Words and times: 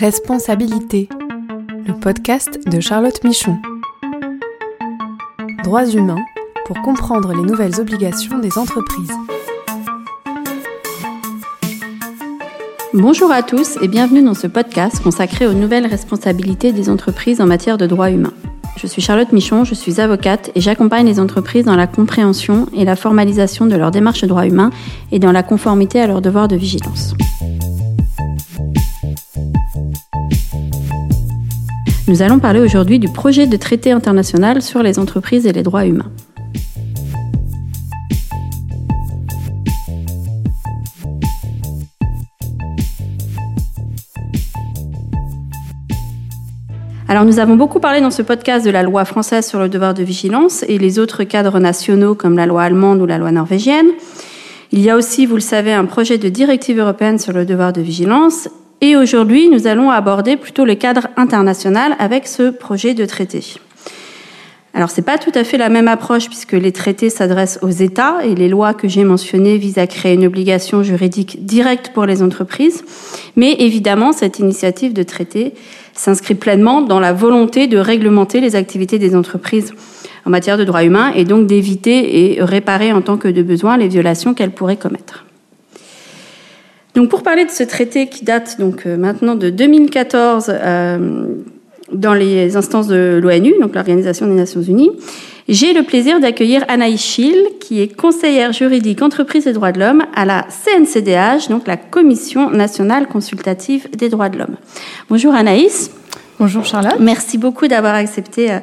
Responsabilité, 0.00 1.08
le 1.84 1.92
podcast 1.92 2.60
de 2.68 2.78
Charlotte 2.78 3.24
Michon. 3.24 3.56
Droits 5.64 5.86
humains 5.86 6.24
pour 6.66 6.80
comprendre 6.82 7.34
les 7.34 7.42
nouvelles 7.42 7.80
obligations 7.80 8.38
des 8.38 8.58
entreprises. 8.58 9.10
Bonjour 12.94 13.32
à 13.32 13.42
tous 13.42 13.76
et 13.82 13.88
bienvenue 13.88 14.22
dans 14.22 14.34
ce 14.34 14.46
podcast 14.46 15.02
consacré 15.02 15.48
aux 15.48 15.52
nouvelles 15.52 15.86
responsabilités 15.86 16.70
des 16.70 16.90
entreprises 16.90 17.40
en 17.40 17.46
matière 17.46 17.76
de 17.76 17.86
droits 17.86 18.12
humains. 18.12 18.34
Je 18.76 18.86
suis 18.86 19.02
Charlotte 19.02 19.32
Michon, 19.32 19.64
je 19.64 19.74
suis 19.74 20.00
avocate 20.00 20.52
et 20.54 20.60
j'accompagne 20.60 21.06
les 21.06 21.18
entreprises 21.18 21.64
dans 21.64 21.74
la 21.74 21.88
compréhension 21.88 22.68
et 22.72 22.84
la 22.84 22.94
formalisation 22.94 23.66
de 23.66 23.74
leurs 23.74 23.90
démarches 23.90 24.20
de 24.20 24.28
droits 24.28 24.46
humains 24.46 24.70
et 25.10 25.18
dans 25.18 25.32
la 25.32 25.42
conformité 25.42 26.00
à 26.00 26.06
leurs 26.06 26.22
devoirs 26.22 26.46
de 26.46 26.54
vigilance. 26.54 27.16
Nous 32.08 32.22
allons 32.22 32.38
parler 32.38 32.60
aujourd'hui 32.60 32.98
du 32.98 33.10
projet 33.10 33.46
de 33.46 33.56
traité 33.58 33.92
international 33.92 34.62
sur 34.62 34.82
les 34.82 34.98
entreprises 34.98 35.46
et 35.46 35.52
les 35.52 35.62
droits 35.62 35.84
humains. 35.84 36.10
Alors 47.08 47.26
nous 47.26 47.38
avons 47.38 47.56
beaucoup 47.56 47.78
parlé 47.78 48.00
dans 48.00 48.10
ce 48.10 48.22
podcast 48.22 48.64
de 48.64 48.70
la 48.70 48.82
loi 48.82 49.04
française 49.04 49.46
sur 49.46 49.58
le 49.58 49.68
devoir 49.68 49.92
de 49.92 50.02
vigilance 50.02 50.64
et 50.66 50.78
les 50.78 50.98
autres 50.98 51.24
cadres 51.24 51.58
nationaux 51.58 52.14
comme 52.14 52.38
la 52.38 52.46
loi 52.46 52.62
allemande 52.62 53.02
ou 53.02 53.06
la 53.06 53.18
loi 53.18 53.32
norvégienne. 53.32 53.88
Il 54.72 54.80
y 54.80 54.88
a 54.88 54.96
aussi, 54.96 55.26
vous 55.26 55.34
le 55.34 55.40
savez, 55.40 55.74
un 55.74 55.84
projet 55.84 56.16
de 56.16 56.30
directive 56.30 56.78
européenne 56.78 57.18
sur 57.18 57.34
le 57.34 57.44
devoir 57.44 57.74
de 57.74 57.82
vigilance 57.82 58.48
et 58.80 58.96
aujourd'hui, 58.96 59.48
nous 59.48 59.66
allons 59.66 59.90
aborder 59.90 60.36
plutôt 60.36 60.64
le 60.64 60.74
cadre 60.74 61.08
international 61.16 61.96
avec 61.98 62.26
ce 62.26 62.50
projet 62.50 62.94
de 62.94 63.04
traité. 63.04 63.42
Alors, 64.74 64.90
c'est 64.90 65.02
pas 65.02 65.18
tout 65.18 65.32
à 65.34 65.42
fait 65.42 65.58
la 65.58 65.70
même 65.70 65.88
approche 65.88 66.28
puisque 66.28 66.52
les 66.52 66.70
traités 66.70 67.10
s'adressent 67.10 67.58
aux 67.62 67.70
États 67.70 68.24
et 68.24 68.36
les 68.36 68.48
lois 68.48 68.74
que 68.74 68.86
j'ai 68.86 69.02
mentionnées 69.02 69.56
visent 69.56 69.78
à 69.78 69.88
créer 69.88 70.14
une 70.14 70.26
obligation 70.26 70.84
juridique 70.84 71.44
directe 71.44 71.90
pour 71.92 72.06
les 72.06 72.22
entreprises. 72.22 72.84
Mais 73.34 73.54
évidemment, 73.54 74.12
cette 74.12 74.38
initiative 74.38 74.92
de 74.92 75.02
traité 75.02 75.54
s'inscrit 75.94 76.36
pleinement 76.36 76.80
dans 76.80 77.00
la 77.00 77.12
volonté 77.12 77.66
de 77.66 77.78
réglementer 77.78 78.40
les 78.40 78.54
activités 78.54 79.00
des 79.00 79.16
entreprises 79.16 79.74
en 80.24 80.30
matière 80.30 80.58
de 80.58 80.64
droits 80.64 80.84
humains 80.84 81.10
et 81.16 81.24
donc 81.24 81.48
d'éviter 81.48 82.36
et 82.36 82.42
réparer 82.42 82.92
en 82.92 83.02
tant 83.02 83.16
que 83.16 83.26
de 83.26 83.42
besoin 83.42 83.76
les 83.76 83.88
violations 83.88 84.34
qu'elles 84.34 84.52
pourraient 84.52 84.76
commettre. 84.76 85.24
Donc 86.94 87.08
pour 87.10 87.22
parler 87.22 87.44
de 87.44 87.50
ce 87.50 87.62
traité 87.62 88.08
qui 88.08 88.24
date 88.24 88.58
donc 88.58 88.86
euh, 88.86 88.96
maintenant 88.96 89.34
de 89.34 89.50
2014 89.50 90.46
euh, 90.48 91.26
dans 91.92 92.14
les 92.14 92.56
instances 92.56 92.88
de 92.88 93.18
l'ONU, 93.22 93.54
donc 93.60 93.74
l'Organisation 93.74 94.26
des 94.26 94.34
Nations 94.34 94.62
Unies, 94.62 94.90
j'ai 95.48 95.72
le 95.72 95.82
plaisir 95.82 96.20
d'accueillir 96.20 96.64
Anaïs 96.68 97.00
Schill, 97.00 97.36
qui 97.58 97.80
est 97.80 97.88
conseillère 97.88 98.52
juridique 98.52 99.00
entreprise 99.00 99.46
et 99.46 99.54
droits 99.54 99.72
de 99.72 99.80
l'homme 99.80 100.04
à 100.14 100.26
la 100.26 100.46
CNCDH, 100.50 101.48
donc 101.48 101.66
la 101.66 101.78
Commission 101.78 102.50
nationale 102.50 103.06
consultative 103.06 103.88
des 103.96 104.10
droits 104.10 104.28
de 104.28 104.38
l'homme. 104.38 104.56
Bonjour 105.08 105.34
Anaïs. 105.34 105.90
Bonjour 106.38 106.64
Charlotte. 106.64 107.00
Merci 107.00 107.38
beaucoup 107.38 107.66
d'avoir 107.66 107.94
accepté 107.94 108.52
euh, 108.52 108.58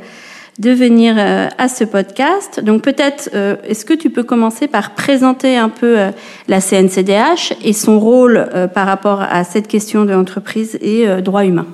de 0.60 0.72
venir 0.72 1.16
euh, 1.18 1.50
à 1.58 1.68
ce 1.68 1.84
podcast. 1.84 2.62
Donc 2.64 2.82
peut-être, 2.82 3.30
euh, 3.34 3.58
est-ce 3.68 3.84
que 3.84 3.94
tu 3.94 4.10
peux 4.10 4.24
commencer 4.24 4.68
par 4.68 4.96
présenter 4.96 5.58
un 5.58 5.70
peu 5.70 6.00
euh, 6.00 6.12
la 6.48 6.62
CNCDH 6.62 7.54
et 7.64 7.74
son 7.74 8.00
rôle 8.00 8.48
par 8.74 8.88
rapport 8.88 9.22
à 9.22 9.44
cette 9.44 9.68
question 9.68 10.06
de 10.06 10.12
l'entreprise 10.12 10.78
et 10.82 11.06
droits 11.22 11.46
humains? 11.46 11.68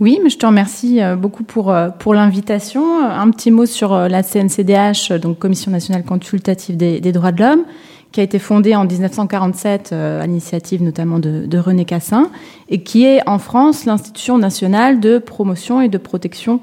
Oui, 0.00 0.18
mais 0.22 0.30
je 0.30 0.38
te 0.38 0.44
remercie 0.44 1.00
beaucoup 1.16 1.44
pour, 1.44 1.74
pour 2.00 2.14
l'invitation. 2.14 3.00
Un 3.04 3.30
petit 3.30 3.52
mot 3.52 3.64
sur 3.64 3.96
la 3.96 4.22
CNCDH, 4.22 5.12
donc 5.20 5.38
Commission 5.38 5.70
nationale 5.70 6.02
consultative 6.04 6.76
des, 6.76 7.00
des 7.00 7.12
droits 7.12 7.30
de 7.30 7.42
l'homme, 7.42 7.64
qui 8.10 8.20
a 8.20 8.24
été 8.24 8.40
fondée 8.40 8.74
en 8.74 8.84
1947 8.84 9.92
à 9.92 10.26
l'initiative 10.26 10.82
notamment 10.82 11.20
de, 11.20 11.58
René 11.58 11.84
Cassin, 11.84 12.28
et 12.68 12.82
qui 12.82 13.04
est 13.04 13.26
en 13.28 13.38
France 13.38 13.84
l'institution 13.84 14.36
nationale 14.36 14.98
de 14.98 15.18
promotion 15.18 15.80
et 15.80 15.88
de 15.88 15.98
protection 15.98 16.60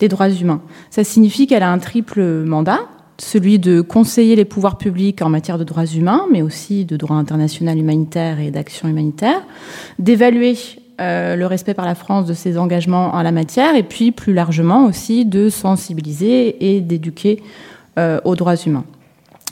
des 0.00 0.08
droits 0.08 0.30
humains. 0.30 0.60
Ça 0.90 1.04
signifie 1.04 1.46
qu'elle 1.46 1.62
a 1.62 1.70
un 1.70 1.78
triple 1.78 2.22
mandat, 2.44 2.80
celui 3.18 3.58
de 3.58 3.80
conseiller 3.80 4.34
les 4.34 4.44
pouvoirs 4.44 4.78
publics 4.78 5.22
en 5.22 5.28
matière 5.28 5.58
de 5.58 5.64
droits 5.64 5.86
humains, 5.86 6.24
mais 6.32 6.42
aussi 6.42 6.84
de 6.84 6.96
droit 6.96 7.16
international 7.16 7.78
humanitaire 7.78 8.40
et 8.40 8.50
d'action 8.50 8.88
humanitaire, 8.88 9.42
d'évaluer 9.98 10.56
euh, 11.00 11.36
le 11.36 11.46
respect 11.46 11.74
par 11.74 11.86
la 11.86 11.94
France 11.94 12.26
de 12.26 12.34
ses 12.34 12.58
engagements 12.58 13.14
en 13.14 13.22
la 13.22 13.32
matière, 13.32 13.76
et 13.76 13.82
puis 13.82 14.10
plus 14.10 14.32
largement 14.32 14.86
aussi 14.86 15.24
de 15.24 15.48
sensibiliser 15.48 16.74
et 16.74 16.80
d'éduquer 16.80 17.42
euh, 17.98 18.20
aux 18.24 18.36
droits 18.36 18.56
humains. 18.56 18.84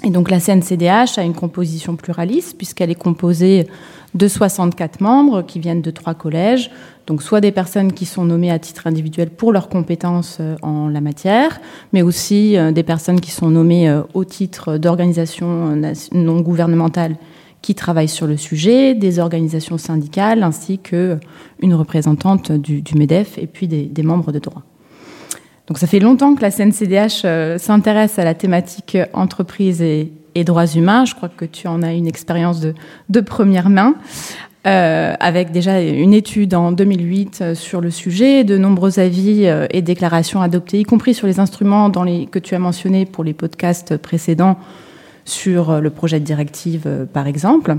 Et 0.05 0.11
donc 0.11 0.31
la 0.31 0.39
CNCDH 0.39 1.19
a 1.19 1.23
une 1.23 1.35
composition 1.35 1.97
pluraliste 1.97 2.57
puisqu'elle 2.57 2.91
est 2.91 2.95
composée 2.95 3.67
de 4.15 4.29
64 4.29 5.01
membres 5.01 5.43
qui 5.43 5.59
viennent 5.59 5.83
de 5.83 5.91
trois 5.91 6.15
collèges, 6.15 6.71
donc 7.07 7.23
soit 7.23 7.41
des 7.41 7.53
personnes 7.53 7.93
qui 7.93 8.07
sont 8.07 8.25
nommées 8.25 8.51
à 8.51 8.59
titre 8.59 8.87
individuel 8.87 9.29
pour 9.31 9.53
leurs 9.53 9.69
compétences 9.69 10.39
euh, 10.41 10.57
en 10.63 10.89
la 10.89 11.01
matière, 11.01 11.61
mais 11.93 12.03
aussi 12.03 12.57
euh, 12.57 12.73
des 12.73 12.83
personnes 12.83 13.21
qui 13.21 13.31
sont 13.31 13.51
nommées 13.51 13.89
euh, 13.89 14.03
au 14.15 14.25
titre 14.25 14.79
d'organisations 14.79 15.77
non 16.13 16.41
gouvernementales 16.41 17.17
qui 17.61 17.75
travaillent 17.75 18.09
sur 18.09 18.27
le 18.27 18.37
sujet, 18.37 18.95
des 18.95 19.19
organisations 19.19 19.79
syndicales 19.79 20.43
ainsi 20.43 20.79
que 20.79 21.19
une 21.61 21.75
représentante 21.75 22.53
du, 22.53 22.83
MEDEF 22.95 23.37
et 23.39 23.47
puis 23.47 23.67
des, 23.69 24.03
membres 24.03 24.33
de 24.33 24.39
droit. 24.39 24.63
Donc 25.69 25.79
ça 25.79 25.87
fait 25.87 26.01
longtemps 26.01 26.35
que 26.35 26.41
la 26.41 26.51
CNCDH 26.51 27.59
s'intéresse 27.59 28.19
à 28.19 28.25
la 28.25 28.35
thématique 28.35 28.97
entreprise 29.13 29.83
et, 29.83 30.13
droits 30.45 30.67
humains. 30.67 31.05
Je 31.05 31.15
crois 31.15 31.29
que 31.29 31.45
tu 31.45 31.67
en 31.67 31.83
as 31.83 31.93
une 31.93 32.07
expérience 32.07 32.61
de, 32.61 33.21
première 33.21 33.69
main. 33.69 33.95
Euh, 34.67 35.15
avec 35.21 35.53
déjà 35.53 35.81
une 35.81 36.13
étude 36.13 36.53
en 36.53 36.73
2008 36.73 37.39
euh, 37.41 37.55
sur 37.55 37.81
le 37.81 37.91
sujet, 37.91 38.43
de 38.43 38.59
nombreux 38.59 38.99
avis 38.99 39.47
euh, 39.47 39.67
et 39.71 39.83
déclarations 39.83 40.43
adoptés, 40.43 40.81
y 40.81 40.83
compris 40.83 41.15
sur 41.15 41.29
les 41.29 41.39
instruments 41.39 41.91
que 41.91 42.39
tu 42.41 42.57
as 42.57 42.59
mentionnés 42.59 43.07
pour 43.07 43.23
les 43.23 43.35
podcasts 43.35 43.97
précédents 43.97 44.59
sur 45.25 45.81
le 45.81 45.91
projet 45.91 46.19
de 46.19 46.25
directive, 46.25 47.07
par 47.13 47.27
exemple. 47.27 47.77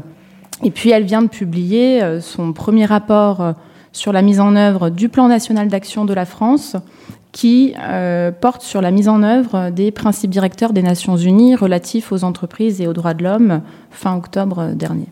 Et 0.64 0.72
puis, 0.72 0.92
elle 0.92 1.04
vient 1.04 1.22
de 1.22 1.28
publier 1.28 2.02
son 2.22 2.54
premier 2.54 2.86
rapport 2.86 3.56
sur 3.92 4.14
la 4.14 4.22
mise 4.22 4.40
en 4.40 4.56
œuvre 4.56 4.90
du 4.92 5.10
plan 5.10 5.28
national 5.28 5.68
d'action 5.68 6.06
de 6.06 6.14
la 6.14 6.26
France, 6.26 6.76
qui 7.32 7.74
porte 8.42 8.64
sur 8.64 8.82
la 8.82 8.92
mise 8.92 9.08
en 9.08 9.22
œuvre 9.22 9.70
des 9.70 9.92
principes 9.92 10.32
directeurs 10.32 10.74
des 10.74 10.82
Nations 10.82 11.16
Unies 11.16 11.56
relatifs 11.56 12.12
aux 12.12 12.24
entreprises 12.24 12.82
et 12.82 12.88
aux 12.88 12.94
droits 12.94 13.14
de 13.14 13.24
l'homme 13.24 13.62
fin 13.92 14.16
octobre 14.16 14.72
dernier. 14.74 15.08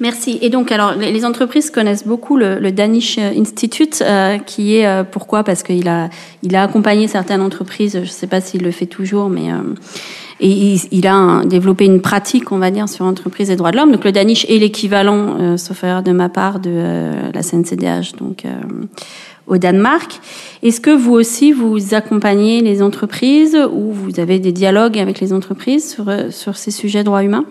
Merci. 0.00 0.38
Et 0.42 0.48
donc, 0.48 0.70
alors, 0.70 0.94
les 0.94 1.24
entreprises 1.24 1.70
connaissent 1.70 2.06
beaucoup 2.06 2.36
le, 2.36 2.70
Danish 2.70 3.18
Institute, 3.18 4.02
euh, 4.06 4.38
qui 4.38 4.76
est 4.76 4.86
euh, 4.86 5.02
pourquoi? 5.02 5.42
Parce 5.42 5.64
qu'il 5.64 5.88
a, 5.88 6.08
il 6.44 6.54
a 6.54 6.62
accompagné 6.62 7.08
certaines 7.08 7.40
entreprises. 7.40 7.94
Je 7.94 8.00
ne 8.00 8.04
sais 8.04 8.28
pas 8.28 8.40
s'il 8.40 8.62
le 8.62 8.70
fait 8.70 8.86
toujours, 8.86 9.28
mais 9.28 9.50
euh, 9.50 9.74
il, 10.38 11.06
a 11.08 11.42
développé 11.44 11.84
une 11.84 12.00
pratique, 12.00 12.52
on 12.52 12.58
va 12.58 12.70
dire, 12.70 12.88
sur 12.88 13.06
entreprises 13.06 13.50
et 13.50 13.56
droits 13.56 13.72
de 13.72 13.76
l'homme. 13.76 13.90
Donc, 13.90 14.04
le 14.04 14.12
Danish 14.12 14.44
est 14.48 14.58
l'équivalent, 14.58 15.56
sauf 15.56 15.82
erreur 15.82 16.04
de 16.04 16.12
ma 16.12 16.28
part, 16.28 16.60
de 16.60 17.32
la 17.34 17.42
CNCDH, 17.42 18.14
donc 18.18 18.44
au 19.48 19.58
Danemark. 19.58 20.20
Est-ce 20.62 20.80
que 20.80 20.90
vous 20.90 21.12
aussi 21.12 21.52
vous 21.52 21.94
accompagnez 21.94 22.60
les 22.62 22.82
entreprises 22.82 23.56
ou 23.72 23.92
vous 23.92 24.18
avez 24.18 24.38
des 24.40 24.52
dialogues 24.52 24.98
avec 24.98 25.20
les 25.20 25.32
entreprises 25.32 25.88
sur 25.88 26.12
sur 26.30 26.56
ces 26.56 26.70
sujets 26.70 27.04
droits 27.04 27.22
humains? 27.22 27.44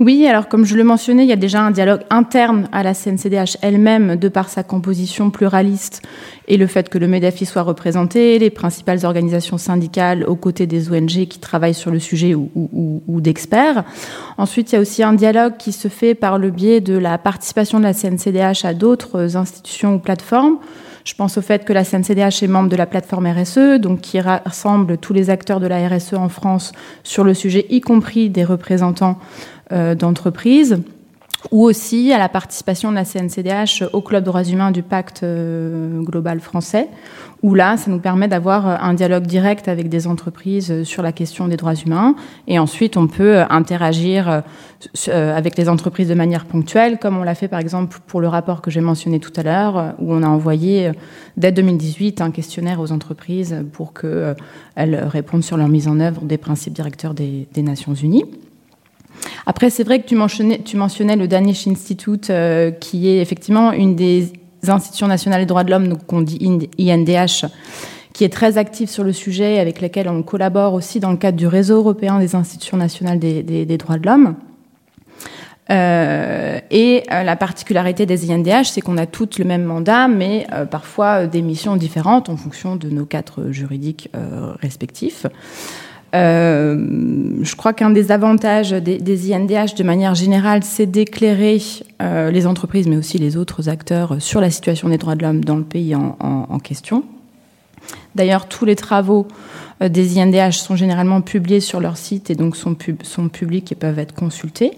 Oui, 0.00 0.26
alors 0.26 0.48
comme 0.48 0.64
je 0.64 0.76
le 0.76 0.84
mentionnais, 0.84 1.24
il 1.24 1.28
y 1.28 1.32
a 1.32 1.36
déjà 1.36 1.60
un 1.60 1.70
dialogue 1.70 2.00
interne 2.08 2.68
à 2.72 2.82
la 2.82 2.94
CNCDH 2.94 3.58
elle-même, 3.60 4.16
de 4.16 4.28
par 4.28 4.48
sa 4.48 4.62
composition 4.62 5.30
pluraliste 5.30 6.02
et 6.48 6.56
le 6.56 6.66
fait 6.66 6.88
que 6.88 6.96
le 6.96 7.06
MEDEF 7.06 7.42
y 7.42 7.46
soit 7.46 7.62
représenté, 7.62 8.38
les 8.38 8.48
principales 8.48 9.04
organisations 9.04 9.58
syndicales 9.58 10.24
aux 10.24 10.36
côtés 10.36 10.66
des 10.66 10.90
ONG 10.90 11.26
qui 11.26 11.38
travaillent 11.38 11.74
sur 11.74 11.90
le 11.90 11.98
sujet 11.98 12.34
ou, 12.34 12.50
ou 13.06 13.20
d'experts. 13.20 13.84
Ensuite, 14.38 14.72
il 14.72 14.76
y 14.76 14.78
a 14.78 14.80
aussi 14.80 15.02
un 15.02 15.12
dialogue 15.12 15.58
qui 15.58 15.72
se 15.72 15.88
fait 15.88 16.14
par 16.14 16.38
le 16.38 16.50
biais 16.50 16.80
de 16.80 16.96
la 16.96 17.18
participation 17.18 17.78
de 17.78 17.84
la 17.84 17.92
CNCDH 17.92 18.64
à 18.64 18.72
d'autres 18.72 19.36
institutions 19.36 19.96
ou 19.96 19.98
plateformes. 19.98 20.56
Je 21.10 21.16
pense 21.16 21.36
au 21.38 21.42
fait 21.42 21.64
que 21.64 21.72
la 21.72 21.82
CNCDH 21.82 22.44
est 22.44 22.46
membre 22.46 22.68
de 22.68 22.76
la 22.76 22.86
plateforme 22.86 23.26
RSE, 23.26 23.80
donc 23.80 24.00
qui 24.00 24.20
rassemble 24.20 24.96
tous 24.96 25.12
les 25.12 25.28
acteurs 25.28 25.58
de 25.58 25.66
la 25.66 25.88
RSE 25.88 26.14
en 26.14 26.28
France 26.28 26.70
sur 27.02 27.24
le 27.24 27.34
sujet, 27.34 27.66
y 27.68 27.80
compris 27.80 28.30
des 28.30 28.44
représentants 28.44 29.18
euh, 29.72 29.96
d'entreprises 29.96 30.80
ou 31.50 31.64
aussi 31.64 32.12
à 32.12 32.18
la 32.18 32.28
participation 32.28 32.90
de 32.90 32.94
la 32.94 33.04
CNCDH 33.04 33.82
au 33.92 34.02
Club 34.02 34.22
droits 34.22 34.44
humains 34.44 34.70
du 34.70 34.84
pacte 34.84 35.24
euh, 35.24 36.00
global 36.00 36.38
français, 36.38 36.88
où 37.42 37.54
là, 37.54 37.76
ça 37.76 37.90
nous 37.90 38.00
permet 38.00 38.28
d'avoir 38.28 38.66
un 38.66 38.94
dialogue 38.94 39.26
direct 39.26 39.68
avec 39.68 39.88
des 39.88 40.06
entreprises 40.06 40.84
sur 40.84 41.02
la 41.02 41.12
question 41.12 41.48
des 41.48 41.56
droits 41.56 41.74
humains, 41.74 42.14
et 42.46 42.58
ensuite 42.58 42.96
on 42.96 43.06
peut 43.06 43.42
interagir 43.48 44.42
euh, 45.08 45.36
avec 45.36 45.56
les 45.56 45.68
entreprises 45.68 46.08
de 46.08 46.14
manière 46.14 46.44
ponctuelle, 46.44 46.98
comme 46.98 47.16
on 47.16 47.22
l'a 47.22 47.34
fait 47.34 47.48
par 47.48 47.60
exemple 47.60 47.98
pour 48.06 48.20
le 48.20 48.28
rapport 48.28 48.60
que 48.60 48.70
j'ai 48.70 48.80
mentionné 48.80 49.20
tout 49.20 49.32
à 49.36 49.42
l'heure, 49.42 49.94
où 49.98 50.12
on 50.12 50.22
a 50.22 50.28
envoyé 50.28 50.92
dès 51.36 51.52
2018 51.52 52.20
un 52.20 52.30
questionnaire 52.30 52.80
aux 52.80 52.92
entreprises 52.92 53.64
pour 53.72 53.92
qu'elles 53.94 55.04
répondent 55.04 55.44
sur 55.44 55.56
leur 55.56 55.68
mise 55.68 55.88
en 55.88 56.00
œuvre 56.00 56.22
des 56.22 56.38
principes 56.38 56.74
directeurs 56.74 57.14
des, 57.14 57.46
Nations 57.56 57.94
Unies. 57.94 58.24
Après, 59.44 59.68
c'est 59.68 59.84
vrai 59.84 60.00
que 60.00 60.06
tu 60.06 60.16
mentionnais, 60.16 61.16
le 61.16 61.28
Danish 61.28 61.68
Institute, 61.68 62.30
euh, 62.30 62.70
qui 62.70 63.08
est 63.08 63.20
effectivement 63.20 63.72
une 63.72 63.94
des 63.94 64.32
institutions 64.68 65.06
nationales 65.06 65.40
des 65.40 65.46
droits 65.46 65.64
de 65.64 65.70
l'homme, 65.70 65.88
donc 65.88 66.06
qu'on 66.06 66.22
dit 66.22 66.38
INDH, 66.78 67.46
qui 68.12 68.24
est 68.24 68.32
très 68.32 68.58
active 68.58 68.88
sur 68.88 69.04
le 69.04 69.12
sujet, 69.12 69.58
avec 69.58 69.80
laquelle 69.80 70.08
on 70.08 70.22
collabore 70.22 70.74
aussi 70.74 71.00
dans 71.00 71.10
le 71.10 71.16
cadre 71.16 71.38
du 71.38 71.46
réseau 71.46 71.76
européen 71.76 72.18
des 72.18 72.34
institutions 72.34 72.76
nationales 72.76 73.18
des, 73.18 73.76
droits 73.76 73.98
de 73.98 74.06
l'homme. 74.06 74.34
Euh, 75.70 76.58
et 76.72 77.04
euh, 77.12 77.22
la 77.22 77.36
particularité 77.36 78.04
des 78.04 78.32
INDH, 78.32 78.64
c'est 78.64 78.80
qu'on 78.80 78.98
a 78.98 79.06
toutes 79.06 79.38
le 79.38 79.44
même 79.44 79.62
mandat, 79.62 80.08
mais 80.08 80.46
parfois 80.70 81.26
des 81.26 81.42
missions 81.42 81.76
différentes 81.76 82.28
en 82.28 82.36
fonction 82.36 82.74
de 82.74 82.90
nos 82.90 83.06
cadres 83.06 83.50
juridiques 83.50 84.10
respectifs. 84.60 85.26
Euh, 86.14 87.38
je 87.42 87.56
crois 87.56 87.72
qu'un 87.72 87.90
des 87.90 88.10
avantages 88.10 88.72
des, 88.72 89.32
INDH 89.32 89.74
de 89.76 89.82
manière 89.82 90.14
générale, 90.14 90.64
c'est 90.64 90.86
d'éclairer 90.86 91.60
euh, 92.02 92.30
les 92.30 92.46
entreprises, 92.46 92.88
mais 92.88 92.96
aussi 92.96 93.18
les 93.18 93.36
autres 93.36 93.68
acteurs 93.68 94.16
sur 94.20 94.40
la 94.40 94.50
situation 94.50 94.88
des 94.88 94.98
droits 94.98 95.14
de 95.14 95.22
l'homme 95.22 95.44
dans 95.44 95.56
le 95.56 95.62
pays 95.62 95.94
en, 95.94 96.58
question. 96.58 97.04
D'ailleurs, 98.14 98.46
tous 98.46 98.64
les 98.64 98.76
travaux 98.76 99.26
euh, 99.82 99.88
des 99.88 100.18
INDH 100.18 100.52
sont 100.52 100.76
généralement 100.76 101.20
publiés 101.20 101.60
sur 101.60 101.80
leur 101.80 101.96
site 101.96 102.30
et 102.30 102.34
donc 102.34 102.56
sont, 102.56 102.76
sont 103.02 103.28
publics 103.28 103.70
et 103.70 103.76
peuvent 103.76 103.98
être 103.98 104.14
consultés. 104.14 104.72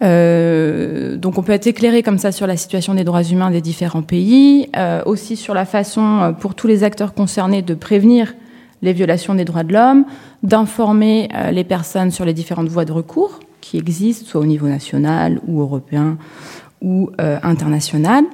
donc 0.00 1.38
on 1.38 1.42
peut 1.42 1.52
être 1.52 1.66
éclairé 1.66 2.02
comme 2.02 2.18
ça 2.18 2.32
sur 2.32 2.46
la 2.46 2.56
situation 2.56 2.94
des 2.94 3.04
droits 3.04 3.22
humains 3.22 3.50
des 3.50 3.60
différents 3.60 4.02
pays, 4.02 4.68
aussi 5.04 5.36
sur 5.36 5.54
la 5.54 5.64
façon 5.64 6.34
pour 6.40 6.54
tous 6.54 6.66
les 6.66 6.82
acteurs 6.82 7.14
concernés 7.14 7.62
de 7.62 7.74
prévenir 7.74 8.34
les 8.82 8.92
violations 8.92 9.34
des 9.34 9.44
droits 9.44 9.62
de 9.62 9.72
l'homme, 9.72 10.04
d'informer 10.42 11.28
euh, 11.34 11.50
les 11.50 11.64
personnes 11.64 12.10
sur 12.10 12.24
les 12.24 12.34
différentes 12.34 12.68
voies 12.68 12.84
de 12.84 12.92
recours 12.92 13.40
qui 13.60 13.78
existent, 13.78 14.26
soit 14.26 14.40
au 14.40 14.46
niveau 14.46 14.68
national 14.68 15.40
ou 15.46 15.60
européen 15.60 16.18
ou 16.82 17.10
euh, 17.20 17.38
international. 17.42 18.24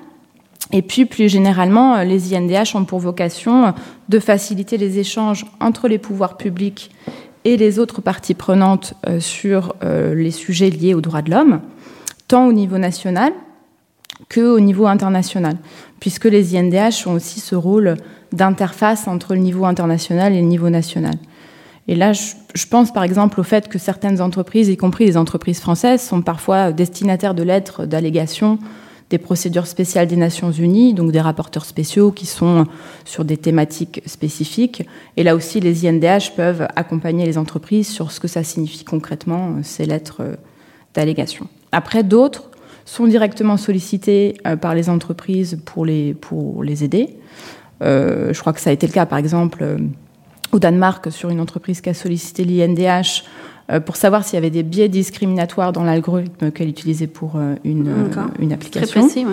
Et 0.73 0.83
puis, 0.83 1.05
plus 1.05 1.29
généralement, 1.29 1.97
euh, 1.97 2.05
les 2.05 2.35
INDH 2.35 2.75
ont 2.75 2.85
pour 2.85 2.99
vocation 2.99 3.75
de 4.09 4.19
faciliter 4.19 4.77
les 4.77 4.99
échanges 4.99 5.47
entre 5.61 5.89
les 5.89 5.99
pouvoirs 5.99 6.37
publics 6.37 6.91
et 7.45 7.57
les 7.57 7.79
autres 7.79 8.01
parties 8.01 8.35
prenantes 8.35 8.95
sur 9.19 9.75
les 9.83 10.31
sujets 10.31 10.71
liés 10.71 10.95
aux 10.95 11.01
droits 11.01 11.23
de 11.23 11.33
l'homme, 11.33 11.61
tant 12.29 12.47
au 12.47 12.53
niveau 12.53 12.79
national 12.79 13.33
qu'au 14.33 14.61
niveau 14.61 14.87
international, 14.87 15.57
puisque 15.99 16.27
les 16.27 16.57
INDH 16.57 17.07
ont 17.07 17.15
aussi 17.15 17.41
ce 17.41 17.57
rôle 17.57 17.97
d'interface 18.33 19.09
entre 19.09 19.35
le 19.35 19.41
niveau 19.41 19.65
international 19.65 20.33
et 20.33 20.41
le 20.41 20.47
niveau 20.47 20.71
national. 20.71 21.15
Et 21.89 21.95
là, 21.95 22.13
je, 22.13 22.67
pense 22.71 22.93
par 22.93 23.03
exemple 23.03 23.41
au 23.41 23.43
fait 23.43 23.69
que 23.69 23.79
certaines 23.79 24.21
entreprises, 24.21 24.69
y 24.69 24.77
compris 24.77 25.05
les 25.05 25.17
entreprises 25.17 25.61
françaises, 25.61 26.01
sont 26.01 26.23
parfois 26.23 26.73
destinataires 26.73 27.35
de 27.35 27.43
lettres 27.43 27.87
d'allégation 27.87 28.59
des 29.11 29.19
procédures 29.19 29.67
spéciales 29.67 30.07
des 30.07 30.17
Nations 30.17 30.53
Unies, 30.53 30.95
donc 30.95 31.13
des 31.13 31.21
rapporteurs 31.21 31.67
spéciaux 31.67 32.13
qui 32.13 32.25
sont 32.25 32.67
sur 33.05 33.27
des 33.27 33.37
thématiques 33.37 34.01
spécifiques. 34.07 34.89
Et 35.19 35.23
là 35.23 35.35
aussi, 35.35 35.61
les 35.61 35.87
INDH 35.87 36.35
peuvent 36.35 36.67
accompagner 36.77 37.27
les 37.27 37.37
entreprises 37.37 37.89
sur 37.89 38.11
ce 38.11 38.21
que 38.21 38.29
ça 38.29 38.43
signifie 38.43 38.85
concrètement, 38.85 39.57
ces 39.63 39.85
lettres 39.85 40.23
d'allégation. 40.95 41.47
Après, 41.73 42.05
d'autres 42.05 42.51
sont 42.85 43.07
directement 43.07 43.57
sollicités 43.57 44.35
euh, 44.47 44.57
par 44.57 44.75
les 44.75 44.89
entreprises 44.89 45.61
pour 45.65 45.85
les, 45.85 46.15
pour 46.15 46.63
les 46.63 46.85
aider. 46.85 47.17
Euh, 47.83 48.33
je 48.33 48.41
crois 48.41 48.53
que 48.53 48.61
ça 48.61 48.71
a 48.71 48.73
été 48.73 48.87
le 48.87 48.93
cas, 48.93 49.07
par 49.07 49.19
exemple, 49.19 49.61
euh, 49.63 49.79
au 50.53 50.59
Danemark, 50.59 51.11
sur 51.11 51.31
une 51.31 51.41
entreprise 51.41 51.81
qui 51.81 51.89
a 51.89 51.95
sollicité 51.95 52.45
l'INDH 52.45 53.25
euh, 53.71 53.81
pour 53.81 53.97
savoir 53.97 54.25
s'il 54.25 54.35
y 54.35 54.39
avait 54.39 54.51
des 54.51 54.63
biais 54.63 54.89
discriminatoires 54.89 55.73
dans 55.73 55.85
l'algorithme 55.85 56.51
qu'elle 56.51 56.69
utilisait 56.69 57.07
pour 57.07 57.39
une, 57.65 57.95
une 58.39 58.53
application. 58.53 59.09
Très 59.09 59.25
précis, 59.25 59.27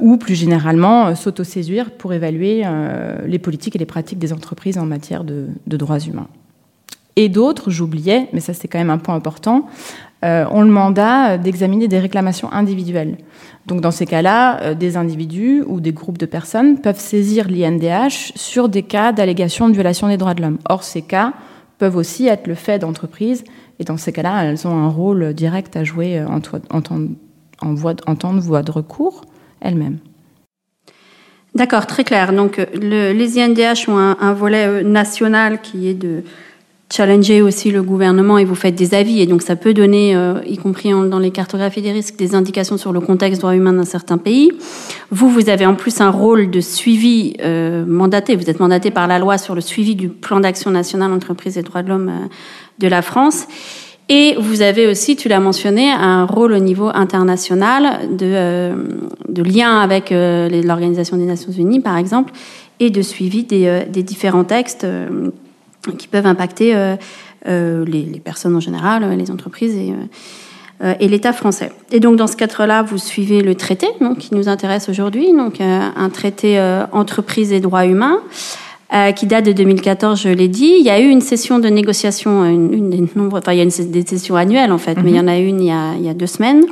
ou 0.00 0.16
plus 0.16 0.34
généralement 0.34 1.14
s'autosaisir 1.14 1.92
pour 1.92 2.12
évaluer 2.12 2.64
les 3.26 3.38
politiques 3.38 3.76
et 3.76 3.78
les 3.78 3.86
pratiques 3.86 4.18
des 4.18 4.32
entreprises 4.32 4.78
en 4.78 4.84
matière 4.84 5.24
de, 5.24 5.46
de 5.66 5.76
droits 5.76 6.00
humains. 6.00 6.26
Et 7.14 7.28
d'autres, 7.28 7.70
j'oubliais, 7.70 8.28
mais 8.32 8.40
ça 8.40 8.54
c'est 8.54 8.68
quand 8.68 8.78
même 8.78 8.90
un 8.90 8.98
point 8.98 9.14
important, 9.14 9.66
ont 10.22 10.62
le 10.62 10.70
mandat 10.70 11.38
d'examiner 11.38 11.88
des 11.88 11.98
réclamations 11.98 12.52
individuelles. 12.52 13.18
Donc 13.68 13.82
dans 13.82 13.90
ces 13.90 14.06
cas-là, 14.06 14.62
euh, 14.62 14.74
des 14.74 14.96
individus 14.96 15.62
ou 15.66 15.80
des 15.80 15.92
groupes 15.92 16.18
de 16.18 16.26
personnes 16.26 16.80
peuvent 16.80 16.98
saisir 16.98 17.48
l'INDH 17.48 18.32
sur 18.34 18.70
des 18.70 18.82
cas 18.82 19.12
d'allégation 19.12 19.68
de 19.68 19.74
violation 19.74 20.08
des 20.08 20.16
droits 20.16 20.34
de 20.34 20.40
l'homme. 20.40 20.58
Or, 20.68 20.82
ces 20.82 21.02
cas 21.02 21.34
peuvent 21.76 21.96
aussi 21.96 22.26
être 22.26 22.46
le 22.46 22.54
fait 22.54 22.78
d'entreprises, 22.78 23.44
et 23.78 23.84
dans 23.84 23.98
ces 23.98 24.10
cas-là, 24.10 24.42
elles 24.44 24.66
ont 24.66 24.74
un 24.74 24.88
rôle 24.88 25.34
direct 25.34 25.76
à 25.76 25.84
jouer 25.84 26.20
en, 26.24 26.40
en, 26.70 27.74
voie, 27.74 27.94
en 28.06 28.16
temps 28.16 28.34
de 28.34 28.40
voie 28.40 28.62
de 28.62 28.72
recours 28.72 29.22
elles-mêmes. 29.60 29.98
D'accord, 31.54 31.86
très 31.86 32.04
clair. 32.04 32.32
Donc 32.32 32.56
le, 32.74 33.12
les 33.12 33.38
INDH 33.38 33.88
ont 33.88 33.98
un, 33.98 34.32
volet 34.32 34.66
euh, 34.66 34.82
national 34.82 35.60
qui 35.60 35.88
est 35.88 35.94
de 35.94 36.22
challenger 36.90 37.42
aussi 37.42 37.70
le 37.70 37.82
gouvernement 37.82 38.38
et 38.38 38.44
vous 38.44 38.54
faites 38.54 38.74
des 38.74 38.94
avis. 38.94 39.20
Et 39.20 39.26
donc 39.26 39.42
ça 39.42 39.56
peut 39.56 39.74
donner, 39.74 40.16
euh, 40.16 40.40
y 40.46 40.56
compris 40.56 40.90
dans 40.90 41.18
les 41.18 41.30
cartographies 41.30 41.82
des 41.82 41.92
risques, 41.92 42.16
des 42.16 42.34
indications 42.34 42.78
sur 42.78 42.92
le 42.92 43.00
contexte 43.00 43.40
droit 43.40 43.54
humain 43.54 43.72
d'un 43.72 43.84
certain 43.84 44.18
pays. 44.18 44.52
Vous, 45.10 45.28
vous 45.28 45.50
avez 45.50 45.66
en 45.66 45.74
plus 45.74 46.00
un 46.00 46.10
rôle 46.10 46.50
de 46.50 46.60
suivi 46.60 47.34
euh, 47.42 47.84
mandaté. 47.86 48.36
Vous 48.36 48.48
êtes 48.48 48.60
mandaté 48.60 48.90
par 48.90 49.06
la 49.06 49.18
loi 49.18 49.38
sur 49.38 49.54
le 49.54 49.60
suivi 49.60 49.96
du 49.96 50.08
plan 50.08 50.40
d'action 50.40 50.70
national 50.70 51.12
entreprise 51.12 51.58
et 51.58 51.62
droits 51.62 51.82
de 51.82 51.88
l'homme 51.88 52.08
euh, 52.08 52.26
de 52.78 52.88
la 52.88 53.02
France. 53.02 53.46
Et 54.10 54.36
vous 54.38 54.62
avez 54.62 54.86
aussi, 54.86 55.16
tu 55.16 55.28
l'as 55.28 55.40
mentionné, 55.40 55.90
un 55.90 56.24
rôle 56.24 56.54
au 56.54 56.58
niveau 56.58 56.88
international 56.94 58.08
de, 58.16 58.72
de 59.28 59.42
lien 59.42 59.80
avec 59.80 60.08
l'Organisation 60.10 61.18
des 61.18 61.26
Nations 61.26 61.52
Unies, 61.52 61.80
par 61.80 61.98
exemple, 61.98 62.32
et 62.80 62.88
de 62.88 63.02
suivi 63.02 63.44
des, 63.44 63.82
des 63.90 64.02
différents 64.02 64.44
textes 64.44 64.86
qui 65.96 66.08
peuvent 66.08 66.26
impacter 66.26 66.74
euh, 66.74 66.96
euh, 67.46 67.84
les, 67.84 68.02
les, 68.02 68.20
personnes 68.20 68.56
en 68.56 68.60
général, 68.60 69.04
euh, 69.04 69.14
les 69.14 69.30
entreprises 69.30 69.76
et, 69.76 69.92
et 71.00 71.08
l'État 71.08 71.32
français. 71.32 71.72
Et 71.90 71.98
donc 71.98 72.16
dans 72.16 72.26
ce 72.26 72.36
cadre-là, 72.36 72.82
vous 72.82 72.98
suivez 72.98 73.42
le 73.42 73.54
traité 73.54 73.88
donc, 74.00 74.18
qui 74.18 74.34
nous 74.34 74.48
intéresse 74.48 74.88
aujourd'hui, 74.88 75.32
donc 75.32 75.60
un 75.60 76.10
traité 76.10 76.60
entreprise 76.92 77.52
et 77.52 77.58
droits 77.58 77.84
humains. 77.84 78.20
Euh, 78.94 79.12
qui 79.12 79.26
date 79.26 79.44
de 79.44 79.52
2014, 79.52 80.18
je 80.18 80.30
l'ai 80.30 80.48
dit. 80.48 80.76
Il 80.78 80.82
y 80.82 80.88
a 80.88 80.98
eu 80.98 81.08
une 81.10 81.20
session 81.20 81.58
de 81.58 81.68
négociation, 81.68 82.46
une, 82.46 82.72
une 82.72 82.88
des 82.88 83.04
nombreux, 83.16 83.40
enfin 83.40 83.52
il 83.52 83.58
y 83.58 83.60
a 83.60 83.64
une, 83.64 83.90
des 83.90 84.06
sessions 84.06 84.34
annuelles 84.34 84.72
en 84.72 84.78
fait, 84.78 84.96
mais 85.02 85.10
il 85.10 85.16
y 85.16 85.20
en 85.20 85.28
a 85.28 85.36
une 85.36 85.60
il 85.60 85.66
y 85.66 85.70
a, 85.70 85.92
il 85.98 86.02
y 86.02 86.08
a 86.08 86.14
deux 86.14 86.26
semaines. 86.26 86.64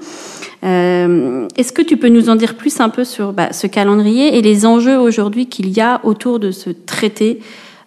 Euh, 0.64 1.46
Est-ce 1.58 1.74
que 1.74 1.82
tu 1.82 1.98
peux 1.98 2.08
nous 2.08 2.30
en 2.30 2.36
dire 2.36 2.54
plus 2.54 2.80
un 2.80 2.88
peu 2.88 3.04
sur 3.04 3.34
bah, 3.34 3.52
ce 3.52 3.66
calendrier 3.66 4.38
et 4.38 4.40
les 4.40 4.64
enjeux 4.64 4.98
aujourd'hui 4.98 5.46
qu'il 5.46 5.68
y 5.68 5.82
a 5.82 6.00
autour 6.04 6.38
de 6.38 6.52
ce 6.52 6.70
traité 6.70 7.40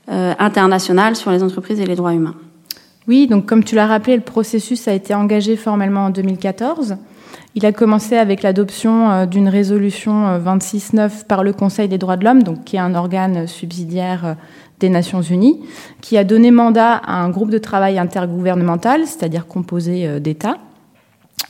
internationale 0.09 1.15
sur 1.15 1.31
les 1.31 1.43
entreprises 1.43 1.79
et 1.79 1.85
les 1.85 1.95
droits 1.95 2.13
humains. 2.13 2.35
Oui, 3.09 3.25
donc 3.25 3.47
comme 3.47 3.63
tu 3.63 3.73
l'as 3.73 3.87
rappelé, 3.87 4.15
le 4.15 4.21
processus 4.21 4.87
a 4.87 4.93
été 4.93 5.15
engagé 5.15 5.55
formellement 5.55 6.05
en 6.05 6.09
2014. 6.11 6.97
Il 7.55 7.65
a 7.65 7.71
commencé 7.71 8.15
avec 8.15 8.43
l'adoption 8.43 9.09
euh, 9.09 9.25
d'une 9.25 9.49
résolution 9.49 10.37
26.9 10.37 10.99
euh, 10.99 11.09
par 11.27 11.43
le 11.43 11.51
Conseil 11.51 11.87
des 11.87 11.97
droits 11.97 12.17
de 12.17 12.23
l'homme, 12.23 12.43
donc 12.43 12.65
qui 12.65 12.75
est 12.75 12.79
un 12.79 12.93
organe 12.93 13.47
subsidiaire 13.47 14.35
des 14.79 14.89
Nations 14.89 15.23
Unies, 15.23 15.59
qui 16.01 16.17
a 16.17 16.23
donné 16.23 16.51
mandat 16.51 16.93
à 16.93 17.15
un 17.23 17.29
groupe 17.31 17.49
de 17.49 17.57
travail 17.57 17.97
intergouvernemental, 17.97 19.07
c'est-à-dire 19.07 19.47
composé 19.47 20.21
d'États, 20.21 20.57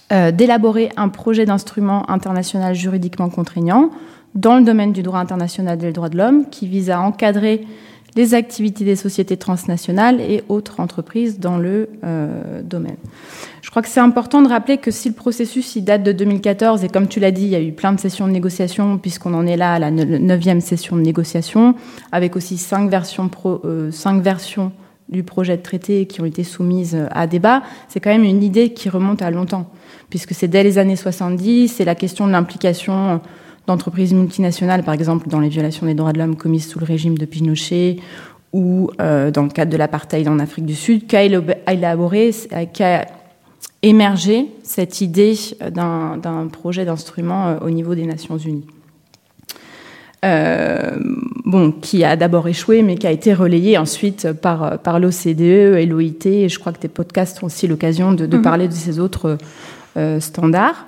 d'élaborer 0.09 0.89
un 0.97 1.09
projet 1.09 1.45
d'instrument 1.45 2.09
international 2.09 2.73
juridiquement 2.73 3.29
contraignant 3.29 3.91
dans 4.33 4.57
le 4.57 4.63
domaine 4.63 4.93
du 4.93 5.03
droit 5.03 5.19
international 5.19 5.77
des 5.77 5.91
droits 5.91 6.09
de 6.09 6.17
l'homme, 6.17 6.49
qui 6.49 6.67
vise 6.67 6.89
à 6.89 7.01
encadrer 7.01 7.67
les 8.15 8.33
activités 8.33 8.83
des 8.83 8.95
sociétés 8.95 9.37
transnationales 9.37 10.21
et 10.21 10.43
autres 10.49 10.79
entreprises 10.79 11.39
dans 11.39 11.57
le 11.57 11.89
euh, 12.03 12.61
domaine. 12.63 12.97
Je 13.61 13.69
crois 13.69 13.81
que 13.81 13.87
c'est 13.87 13.99
important 13.99 14.41
de 14.41 14.47
rappeler 14.47 14.77
que 14.77 14.91
si 14.91 15.09
le 15.09 15.15
processus 15.15 15.75
il 15.75 15.83
date 15.83 16.03
de 16.03 16.11
2014, 16.11 16.83
et 16.83 16.89
comme 16.89 17.07
tu 17.07 17.19
l'as 17.19 17.31
dit, 17.31 17.43
il 17.43 17.49
y 17.49 17.55
a 17.55 17.61
eu 17.61 17.71
plein 17.71 17.93
de 17.93 17.99
sessions 17.99 18.27
de 18.27 18.31
négociation, 18.31 18.97
puisqu'on 18.97 19.33
en 19.33 19.45
est 19.45 19.57
là 19.57 19.73
à 19.73 19.79
la 19.79 19.91
neuvième 19.91 20.61
session 20.61 20.95
de 20.95 21.01
négociation, 21.01 21.75
avec 22.11 22.35
aussi 22.35 22.57
cinq 22.57 22.89
versions, 22.89 23.29
pro, 23.29 23.61
euh, 23.65 23.91
cinq 23.91 24.21
versions 24.21 24.71
du 25.09 25.23
projet 25.23 25.57
de 25.57 25.63
traité 25.63 26.05
qui 26.05 26.21
ont 26.21 26.25
été 26.25 26.43
soumises 26.43 26.97
à 27.11 27.25
débat, 27.25 27.63
c'est 27.87 27.99
quand 27.99 28.11
même 28.11 28.23
une 28.23 28.43
idée 28.43 28.73
qui 28.73 28.89
remonte 28.89 29.23
à 29.23 29.31
longtemps, 29.31 29.71
puisque 30.09 30.33
c'est 30.33 30.47
dès 30.47 30.63
les 30.63 30.77
années 30.77 30.95
70, 30.95 31.67
c'est 31.67 31.85
la 31.85 31.95
question 31.95 32.27
de 32.27 32.31
l'implication 32.31 33.19
d'entreprises 33.69 34.13
multinationales, 34.13 34.83
par 34.83 34.93
exemple 34.93 35.29
dans 35.29 35.39
les 35.39 35.49
violations 35.49 35.85
des 35.85 35.93
droits 35.93 36.13
de 36.13 36.19
l'homme 36.19 36.35
commises 36.35 36.67
sous 36.67 36.79
le 36.79 36.85
régime 36.85 37.17
de 37.17 37.25
Pinochet 37.25 37.97
ou 38.51 38.89
euh, 38.99 39.29
dans 39.31 39.43
le 39.43 39.49
cadre 39.49 39.71
de 39.71 39.77
l'apartheid 39.77 40.27
en 40.27 40.39
Afrique 40.39 40.65
du 40.65 40.75
Sud, 40.75 41.07
qu'a 41.07 41.23
élaboré, 41.23 42.31
qu'a 42.73 43.05
émergé 43.83 44.47
cette 44.63 45.01
idée 45.01 45.35
d'un 45.71 46.47
projet 46.51 46.83
d'instrument 46.83 47.47
euh, 47.47 47.57
au 47.61 47.69
niveau 47.69 47.95
des 47.95 48.05
Nations 48.05 48.37
Unies. 48.37 48.65
Euh, 50.25 50.97
bon, 51.45 51.71
qui 51.71 52.03
a 52.03 52.17
d'abord 52.17 52.47
échoué, 52.49 52.81
mais 52.81 52.95
qui 52.95 53.07
a 53.07 53.11
été 53.11 53.33
relayé 53.33 53.77
ensuite 53.77 54.33
par, 54.33 54.79
par 54.79 54.99
l'OCDE 54.99 55.77
et 55.77 55.85
l'OIT. 55.85 56.25
Et 56.25 56.49
je 56.49 56.59
crois 56.59 56.73
que 56.73 56.79
tes 56.79 56.89
podcasts 56.89 57.41
ont 57.41 57.45
aussi 57.45 57.67
l'occasion 57.67 58.11
de, 58.11 58.25
mhm. 58.25 58.41
parler 58.41 58.67
de 58.67 58.73
ces 58.73 58.99
autres 58.99 59.37
euh, 59.95 60.19
standards. 60.19 60.87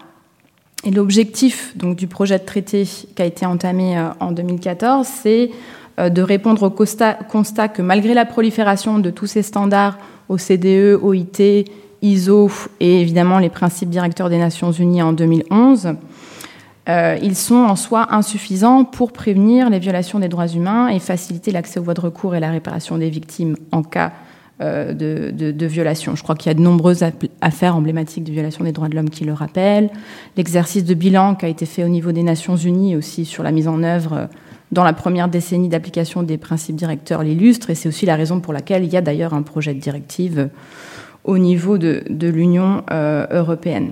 Et 0.84 0.92
l'objectif 0.92 1.76
du 1.78 2.08
projet 2.08 2.40
de 2.40 2.44
traité 2.44 2.86
qui 2.86 3.22
a 3.22 3.26
été 3.26 3.46
entamé 3.46 3.98
euh, 3.98 4.10
en 4.20 4.32
2014, 4.32 5.08
c'est 5.08 5.52
de 6.00 6.22
répondre 6.24 6.64
au 6.64 6.70
constat, 6.72 7.14
constat, 7.14 7.68
que 7.68 7.84
malgré 7.84 8.16
la 8.16 8.26
prolifération 8.26 8.98
de 8.98 9.12
tous 9.12 9.28
ces 9.28 9.44
standards 9.44 10.00
OCDE, 10.30 10.98
OIT, 11.00 11.66
ISO 12.02 12.50
et 12.80 13.02
évidemment 13.02 13.40
les 13.40 13.50
principes 13.50 13.90
directeurs 13.90 14.30
des 14.30 14.38
Nations 14.38 14.72
Unies 14.72 15.04
en 15.04 15.14
2011, 15.14 15.96
euh, 16.90 17.18
ils 17.22 17.36
sont 17.36 17.56
en 17.56 17.76
soi 17.76 18.08
insuffisants 18.14 18.86
pour 18.86 19.12
prévenir 19.12 19.70
les 19.70 19.78
violations 19.78 20.20
des 20.20 20.30
droits 20.30 20.48
humains 20.48 20.88
et 20.88 21.00
faciliter 21.00 21.52
l'accès 21.52 21.80
aux 21.80 21.84
voies 21.84 21.94
de 21.94 22.02
recours 22.02 22.36
et 22.36 22.40
la 22.40 22.50
réparation 22.50 22.98
des 22.98 23.10
victimes 23.10 23.56
en 23.72 23.84
cas 23.84 24.12
euh, 24.62 24.94
de, 24.94 25.52
de, 25.52 25.66
violation. 25.66 26.16
Je 26.16 26.24
crois 26.24 26.36
qu'il 26.36 26.50
y 26.50 26.52
a 26.52 26.54
de 26.54 26.62
nombreuses 26.62 27.04
affaires 27.42 27.76
emblématiques 27.76 28.24
de 28.24 28.32
violation 28.32 28.64
des 28.64 28.72
droits 28.72 28.90
de 28.90 28.96
l'homme 28.96 29.10
qui 29.10 29.24
le 29.24 29.34
rappellent. 29.34 29.90
L'exercice 30.38 30.84
de 30.84 30.94
bilan 30.94 31.36
qui 31.36 31.46
a 31.46 31.50
été 31.50 31.66
fait 31.66 31.84
au 31.84 31.88
niveau 31.88 32.12
des 32.12 32.22
Nations 32.22 32.56
Unies 32.56 32.96
aussi 32.96 33.26
sur 33.26 33.44
la 33.44 33.52
mise 33.52 33.68
en 33.68 33.82
œuvre 33.82 34.14
euh, 34.14 34.26
dans 34.72 34.84
la 34.84 34.94
première 34.94 35.30
décennie 35.30 35.68
d'application 35.68 36.22
des 36.24 36.38
principes 36.38 36.76
directeurs 36.76 37.24
l'illustre 37.24 37.72
et 37.72 37.76
c'est 37.76 37.90
aussi 37.90 38.06
la 38.06 38.16
raison 38.16 38.40
pour 38.40 38.54
laquelle 38.54 38.84
il 38.84 38.94
y 38.94 38.98
a 38.98 39.02
d'ailleurs 39.02 39.34
un 39.34 39.42
projet 39.42 39.74
de 39.74 39.80
directive 39.80 40.50
au 41.24 41.38
niveau 41.38 41.78
de, 41.78 42.04
l'Union 42.28 42.84
européenne. 42.90 43.92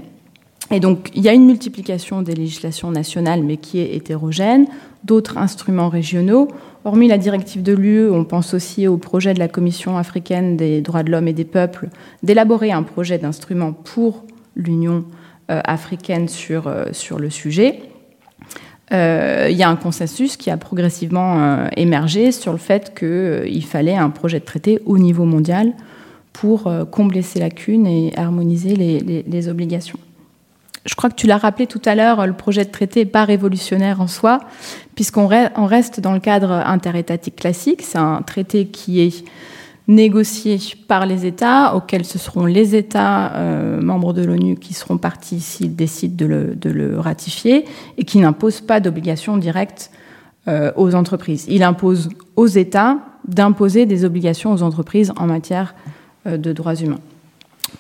Et 0.71 0.79
donc, 0.79 1.09
il 1.15 1.23
y 1.23 1.29
a 1.29 1.33
une 1.33 1.45
multiplication 1.45 2.21
des 2.21 2.35
législations 2.35 2.91
nationales, 2.91 3.43
mais 3.43 3.57
qui 3.57 3.79
est 3.79 3.95
hétérogène, 3.95 4.67
d'autres 5.03 5.37
instruments 5.37 5.89
régionaux. 5.89 6.47
Hormis 6.85 7.07
la 7.07 7.17
directive 7.17 7.63
de 7.63 7.73
l'UE, 7.73 8.09
on 8.09 8.23
pense 8.23 8.53
aussi 8.53 8.87
au 8.87 8.97
projet 8.97 9.33
de 9.33 9.39
la 9.39 9.47
Commission 9.47 9.97
africaine 9.97 10.57
des 10.57 10.81
droits 10.81 11.03
de 11.03 11.11
l'homme 11.11 11.27
et 11.27 11.33
des 11.33 11.45
peuples 11.45 11.89
d'élaborer 12.21 12.71
un 12.71 12.83
projet 12.83 13.17
d'instrument 13.17 13.73
pour 13.73 14.25
l'Union 14.55 15.05
euh, 15.49 15.61
africaine 15.63 16.27
sur, 16.27 16.67
euh, 16.67 16.85
sur 16.91 17.17
le 17.17 17.31
sujet. 17.31 17.81
Euh, 18.91 19.47
il 19.49 19.57
y 19.57 19.63
a 19.63 19.69
un 19.69 19.75
consensus 19.75 20.37
qui 20.37 20.51
a 20.51 20.57
progressivement 20.57 21.67
émergé 21.77 22.31
sur 22.31 22.51
le 22.51 22.57
fait 22.57 22.97
qu'il 22.97 23.63
fallait 23.65 23.95
un 23.95 24.09
projet 24.09 24.39
de 24.39 24.45
traité 24.45 24.79
au 24.85 24.97
niveau 24.97 25.25
mondial 25.25 25.73
pour 26.33 26.71
combler 26.89 27.21
ces 27.21 27.39
lacunes 27.39 27.85
et 27.85 28.13
harmoniser 28.17 28.75
les 28.75 29.47
obligations 29.47 29.99
je 30.89 30.95
crois 30.95 31.11
que 31.11 31.15
tu 31.15 31.27
l'as 31.27 31.37
rappelé 31.37 31.67
tout 31.67 31.81
à 31.85 31.93
l'heure, 31.93 32.25
le 32.25 32.33
projet 32.33 32.65
de 32.65 32.71
traité 32.71 33.01
n'est 33.01 33.11
pas 33.11 33.23
révolutionnaire 33.23 34.01
en 34.01 34.07
soi, 34.07 34.39
puisqu'on 34.95 35.27
reste 35.27 35.99
dans 35.99 36.13
le 36.13 36.19
cadre 36.19 36.51
interétatique 36.51 37.35
classique. 37.35 37.83
C'est 37.83 37.99
un 37.99 38.23
traité 38.23 38.65
qui 38.65 38.99
est 38.99 39.23
négocié 39.87 40.57
par 40.87 41.05
les 41.05 41.27
États, 41.27 41.75
auxquels 41.75 42.05
ce 42.05 42.17
seront 42.17 42.45
les 42.45 42.75
États 42.75 43.35
euh, 43.35 43.79
membres 43.79 44.13
de 44.13 44.23
l'ONU 44.23 44.55
qui 44.55 44.73
seront 44.73 44.97
partis 44.97 45.41
s'ils 45.41 45.75
décident 45.75 46.15
de 46.15 46.69
le, 46.69 46.99
ratifier, 46.99 47.65
et 47.99 48.03
qui 48.03 48.17
n'impose 48.17 48.61
pas 48.61 48.79
d'obligations 48.79 49.37
directes 49.37 49.91
euh, 50.47 50.71
aux 50.75 50.95
entreprises. 50.95 51.45
Il 51.49 51.61
impose 51.61 52.09
aux 52.35 52.47
États 52.47 52.97
d'imposer 53.27 53.85
des 53.85 54.05
obligations 54.05 54.51
aux 54.53 54.63
entreprises 54.63 55.13
en 55.17 55.27
matière 55.27 55.75
euh, 56.25 56.37
de 56.37 56.51
droits 56.51 56.75
humains. 56.75 56.99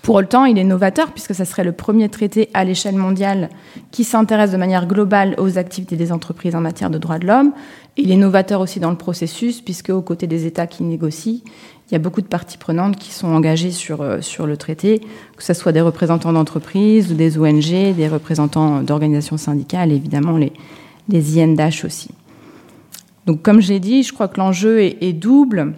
Pour 0.01 0.15
autant, 0.15 0.45
il 0.45 0.57
est 0.57 0.63
novateur 0.63 1.11
puisque 1.11 1.35
ce 1.35 1.45
serait 1.45 1.63
le 1.63 1.71
premier 1.71 2.09
traité 2.09 2.49
à 2.53 2.63
l'échelle 2.63 2.95
mondiale 2.95 3.49
qui 3.91 4.03
s'intéresse 4.03 4.51
de 4.51 4.57
manière 4.57 4.87
globale 4.87 5.35
aux 5.37 5.57
activités 5.57 5.95
des 5.95 6.11
entreprises 6.11 6.55
en 6.55 6.61
matière 6.61 6.89
de 6.89 6.97
droits 6.97 7.19
de 7.19 7.27
l'homme. 7.27 7.51
Il 7.97 8.11
est 8.11 8.15
novateur 8.15 8.61
aussi 8.61 8.79
dans 8.79 8.91
le 8.91 8.97
processus 8.97 9.61
puisque, 9.61 9.89
aux 9.89 10.01
côtés 10.01 10.27
des 10.27 10.45
États 10.45 10.67
qui 10.67 10.83
négocient, 10.83 11.41
il 11.89 11.93
y 11.93 11.95
a 11.95 11.99
beaucoup 11.99 12.21
de 12.21 12.27
parties 12.27 12.57
prenantes 12.57 12.97
qui 12.97 13.11
sont 13.11 13.27
engagées 13.27 13.71
sur, 13.71 14.01
euh, 14.01 14.19
le 14.45 14.57
traité, 14.57 15.01
que 15.35 15.43
ce 15.43 15.53
soit 15.53 15.71
des 15.71 15.81
représentants 15.81 16.33
d'entreprises 16.33 17.11
ou 17.11 17.15
des 17.15 17.37
ONG, 17.37 17.95
des 17.95 18.07
représentants 18.07 18.81
d'organisations 18.81 19.37
syndicales 19.37 19.91
évidemment 19.91 20.37
les, 20.37 20.53
les 21.09 21.41
INDH 21.41 21.85
aussi. 21.85 22.09
Donc, 23.25 23.41
comme 23.41 23.61
j'ai 23.61 23.79
dit, 23.79 24.03
je 24.03 24.13
crois 24.13 24.27
que 24.27 24.39
l'enjeu 24.39 24.81
est 24.81 25.13
double 25.13 25.73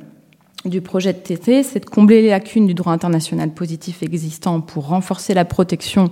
du 0.66 0.82
projet 0.82 1.14
de 1.14 1.18
TT, 1.18 1.64
c'est 1.64 1.80
de 1.80 1.90
combler 1.90 2.22
les 2.22 2.30
lacunes 2.30 2.68
du 2.68 2.74
droit 2.74 2.94
international 2.94 3.50
positif 3.52 4.04
existant 4.04 4.62
pour 4.62 4.88
renforcer 4.88 5.34
la 5.34 5.46
protection 5.46 6.12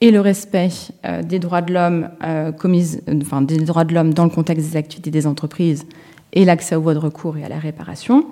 et 0.00 0.10
le 0.10 0.20
respect 0.20 0.70
euh, 1.04 1.22
des 1.22 1.38
droits 1.38 1.62
de 1.62 1.72
l'homme 1.72 2.10
euh, 2.22 2.52
enfin, 3.22 3.42
des 3.42 3.58
droits 3.58 3.84
de 3.84 3.94
l'homme 3.94 4.14
dans 4.14 4.24
le 4.24 4.30
contexte 4.30 4.70
des 4.70 4.76
activités 4.76 5.10
des 5.10 5.26
entreprises 5.26 5.86
et 6.32 6.44
l'accès 6.44 6.76
aux 6.76 6.80
voies 6.80 6.94
de 6.94 6.98
recours 6.98 7.36
et 7.36 7.44
à 7.44 7.48
la 7.48 7.58
réparation, 7.58 8.26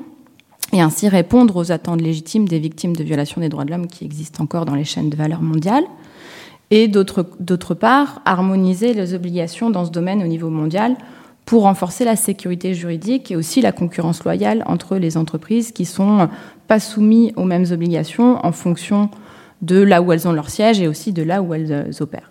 et 0.72 0.80
ainsi 0.80 1.08
répondre 1.08 1.56
aux 1.56 1.72
attentes 1.72 2.02
légitimes 2.02 2.46
des 2.46 2.58
victimes 2.58 2.94
de 2.94 3.02
violations 3.02 3.40
des 3.40 3.48
droits 3.48 3.64
de 3.64 3.70
l'homme 3.70 3.86
qui 3.86 4.04
existent 4.04 4.44
encore 4.44 4.66
dans 4.66 4.74
les 4.74 4.84
chaînes 4.84 5.08
de 5.08 5.16
valeur 5.16 5.40
mondiales, 5.40 5.84
et 6.70 6.88
d'autre 6.88 7.74
part, 7.74 8.20
harmoniser 8.24 8.92
les 8.92 9.14
obligations 9.14 9.70
dans 9.70 9.84
ce 9.84 9.90
domaine 9.90 10.22
au 10.22 10.26
niveau 10.26 10.50
mondial 10.50 10.96
pour 11.46 11.62
renforcer 11.62 12.04
la 12.04 12.16
sécurité 12.16 12.74
juridique 12.74 13.30
et 13.30 13.36
aussi 13.36 13.60
la 13.60 13.70
concurrence 13.72 14.24
loyale 14.24 14.64
entre 14.66 14.96
les 14.96 15.16
entreprises 15.16 15.70
qui 15.70 15.84
sont 15.84 16.28
pas 16.66 16.80
soumises 16.80 17.32
aux 17.36 17.44
mêmes 17.44 17.66
obligations 17.70 18.44
en 18.44 18.52
fonction 18.52 19.08
de 19.62 19.80
là 19.80 20.02
où 20.02 20.12
elles 20.12 20.26
ont 20.28 20.32
leur 20.32 20.50
siège 20.50 20.80
et 20.80 20.88
aussi 20.88 21.12
de 21.12 21.22
là 21.22 21.40
où 21.42 21.54
elles 21.54 21.72
euh, 21.72 22.02
opèrent. 22.02 22.30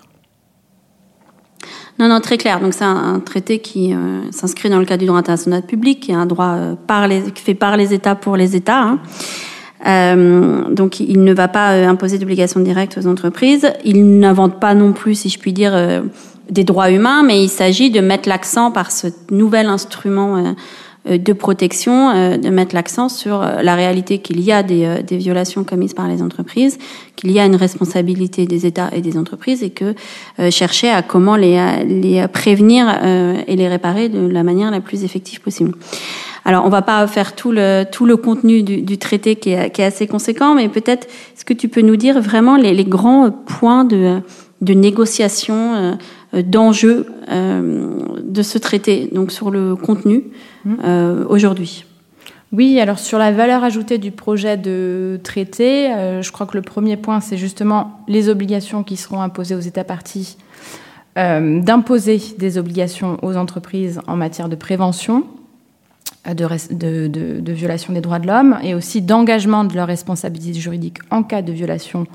Non, 1.98 2.10
non, 2.10 2.20
très 2.20 2.38
clair. 2.38 2.60
Donc 2.60 2.74
c'est 2.74 2.84
un, 2.84 3.22
traité 3.22 3.60
qui 3.60 3.94
euh, 3.94 4.30
s'inscrit 4.32 4.70
dans 4.70 4.80
le 4.80 4.86
cadre 4.86 5.00
du 5.00 5.06
droit 5.06 5.18
international 5.18 5.64
public, 5.64 6.02
qui 6.02 6.12
est 6.12 6.16
un 6.16 6.26
droit 6.26 6.56
euh, 6.56 6.76
par 6.76 7.08
les, 7.08 7.22
fait 7.36 7.56
par 7.56 7.78
les 7.78 7.94
États 7.94 8.16
pour 8.16 8.36
les 8.36 8.58
États. 8.58 8.98
Hein. 9.86 10.68
donc 10.72 11.00
il 11.00 11.24
ne 11.24 11.34
va 11.34 11.48
pas 11.48 11.70
imposer 11.88 12.18
d'obligations 12.18 12.60
directes 12.60 12.98
aux 13.02 13.08
entreprises. 13.08 13.72
Il 13.86 14.20
n'invente 14.20 14.60
pas 14.60 14.76
non 14.76 14.92
plus, 14.92 15.16
si 15.16 15.30
je 15.30 15.40
puis 15.40 15.54
dire, 15.54 15.74
des 16.50 16.64
droits 16.64 16.92
humains, 16.92 17.24
mais 17.24 17.44
il 17.44 17.50
s'agit 17.50 17.90
de 17.90 18.02
mettre 18.02 18.30
l'accent 18.30 18.72
par 18.72 18.92
ce 18.92 19.08
nouvel 19.32 19.68
instrument 19.68 20.38
euh, 20.38 20.52
euh, 21.10 21.18
de 21.18 21.34
protection, 21.34 22.10
euh, 22.10 22.38
de 22.38 22.50
mettre 22.50 22.76
l'accent 22.76 23.10
sur 23.10 23.40
la 23.40 23.76
réalité 23.76 24.20
qu'il 24.20 24.42
y 24.42 24.52
a 24.52 24.64
des, 24.64 25.04
violations 25.12 25.64
commises 25.64 25.94
par 25.94 26.08
les 26.08 26.22
entreprises, 26.22 26.78
qu'il 27.16 27.32
y 27.32 27.40
a 27.40 27.46
une 27.46 27.56
responsabilité 27.56 28.46
des 28.46 28.66
États 28.66 28.90
et 28.92 29.02
des 29.02 29.18
entreprises, 29.18 29.64
et 29.64 29.70
que 29.70 29.96
chercher 30.50 30.90
à 30.90 31.02
comment 31.02 31.36
les, 31.36 32.26
prévenir 32.32 32.88
et 33.48 33.56
les 33.56 33.68
réparer 33.68 34.10
de 34.10 34.28
la 34.28 34.44
manière 34.44 34.72
la 34.72 34.82
plus 34.82 35.04
effective 35.04 35.42
possible. 35.42 35.74
Alors, 36.44 36.64
on 36.66 36.70
va 36.70 36.84
pas 36.84 37.08
faire 37.08 37.34
tout 37.34 37.52
le 37.52 37.86
tout 37.92 38.06
le 38.06 38.18
contenu 38.18 38.62
du, 38.62 38.98
traité 38.98 39.36
qui 39.36 39.52
est, 39.52 39.80
assez 39.80 40.06
conséquent, 40.06 40.54
mais 40.54 40.70
peut-être 40.70 41.08
est-ce 41.36 41.46
que 41.46 41.54
tu 41.54 41.70
peux 41.70 41.82
nous 41.82 41.96
dire 41.96 42.22
vraiment 42.22 42.56
les, 42.56 42.84
grands 42.84 43.32
points 43.32 43.86
de 43.86 44.22
négociation 44.62 45.98
d'enjeux 46.42 47.06
euh, 47.30 47.98
de 48.24 48.42
ce 48.42 48.58
traité, 48.58 49.10
donc 49.12 49.32
sur 49.32 49.52
le 49.52 49.76
contenu 49.76 50.24
mmh. 50.66 50.74
euh, 50.84 51.26
aujourd'hui. 51.30 51.86
Oui, 52.52 52.80
alors 52.80 53.00
sur 53.00 53.18
la 53.18 53.32
valeur 53.32 53.64
ajoutée 53.64 53.98
du 53.98 54.12
projet 54.12 54.56
de 54.56 55.20
traité, 55.24 55.90
je 56.22 56.32
crois 56.32 56.46
que 56.46 56.56
le 56.56 56.62
premier 56.62 56.96
point, 56.96 57.20
c'est 57.20 57.38
justement 57.38 58.00
les 58.08 58.30
obligations 58.30 58.84
qui 58.84 58.96
seront 58.96 59.20
imposées 59.20 59.56
aux 59.56 59.60
États 59.60 59.84
partis, 59.84 60.38
d'imposer 61.18 62.22
des 62.38 62.58
obligations 62.58 63.18
aux 63.24 63.36
entreprises 63.36 64.00
en 64.08 64.16
matière 64.16 64.48
de 64.48 64.56
prévention 64.56 65.26
de, 66.34 66.74
de, 66.74 67.08
de, 67.08 67.40
de 67.40 67.52
violation 67.52 67.94
des 67.94 68.02
droits 68.02 68.20
de 68.20 68.28
l'homme 68.28 68.58
et 68.64 68.74
aussi 68.74 69.02
d'engagement 69.02 69.64
de 69.64 69.76
leur 69.76 69.88
responsabilité 69.88 70.60
juridique 70.60 70.98
en 71.12 71.24
cas 71.24 71.42
de 71.42 71.52
violation 71.52 72.08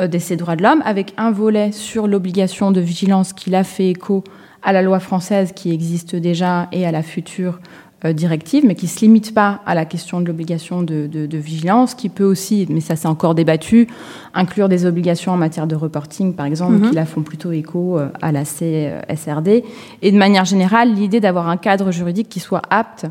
euh, 0.00 0.06
de 0.06 0.18
ces 0.18 0.36
droits 0.36 0.56
de 0.56 0.62
l'homme, 0.62 0.82
avec 0.84 1.14
un 1.16 1.30
volet 1.30 1.72
sur 1.72 2.06
l'obligation 2.06 2.72
de 2.72 2.80
vigilance 2.80 3.32
qui 3.32 3.54
a 3.54 3.64
fait 3.64 3.90
écho 3.90 4.24
à 4.62 4.72
la 4.72 4.82
loi 4.82 4.98
française 4.98 5.52
qui 5.52 5.72
existe 5.72 6.16
déjà 6.16 6.68
et 6.72 6.86
à 6.86 6.90
la 6.90 7.02
future 7.02 7.58
euh, 8.04 8.12
directive, 8.12 8.66
mais 8.66 8.74
qui 8.74 8.84
ne 8.84 8.90
se 8.90 9.00
limite 9.00 9.32
pas 9.32 9.62
à 9.64 9.74
la 9.74 9.86
question 9.86 10.20
de 10.20 10.26
l'obligation 10.26 10.82
de, 10.82 11.36
vigilance, 11.38 11.94
qui 11.94 12.10
peut 12.10 12.24
aussi, 12.24 12.66
mais 12.68 12.80
ça 12.80 12.96
c'est 12.96 13.08
encore 13.08 13.34
débattu, 13.34 13.88
inclure 14.34 14.68
des 14.68 14.84
obligations 14.84 15.32
en 15.32 15.38
matière 15.38 15.66
de 15.66 15.74
reporting, 15.74 16.34
par 16.34 16.44
exemple, 16.44 16.74
mhm. 16.74 16.90
qui 16.90 16.94
la 16.94 17.06
font 17.06 17.22
plutôt 17.22 17.52
écho 17.52 17.98
euh, 17.98 18.10
à 18.20 18.30
la 18.30 18.44
CSRD. 18.44 19.64
Et 20.02 20.12
de 20.12 20.18
manière 20.18 20.44
générale, 20.44 20.92
l'idée 20.92 21.20
d'avoir 21.20 21.48
un 21.48 21.56
cadre 21.56 21.90
juridique 21.92 22.28
qui 22.28 22.40
soit 22.40 22.62
apte 22.68 23.06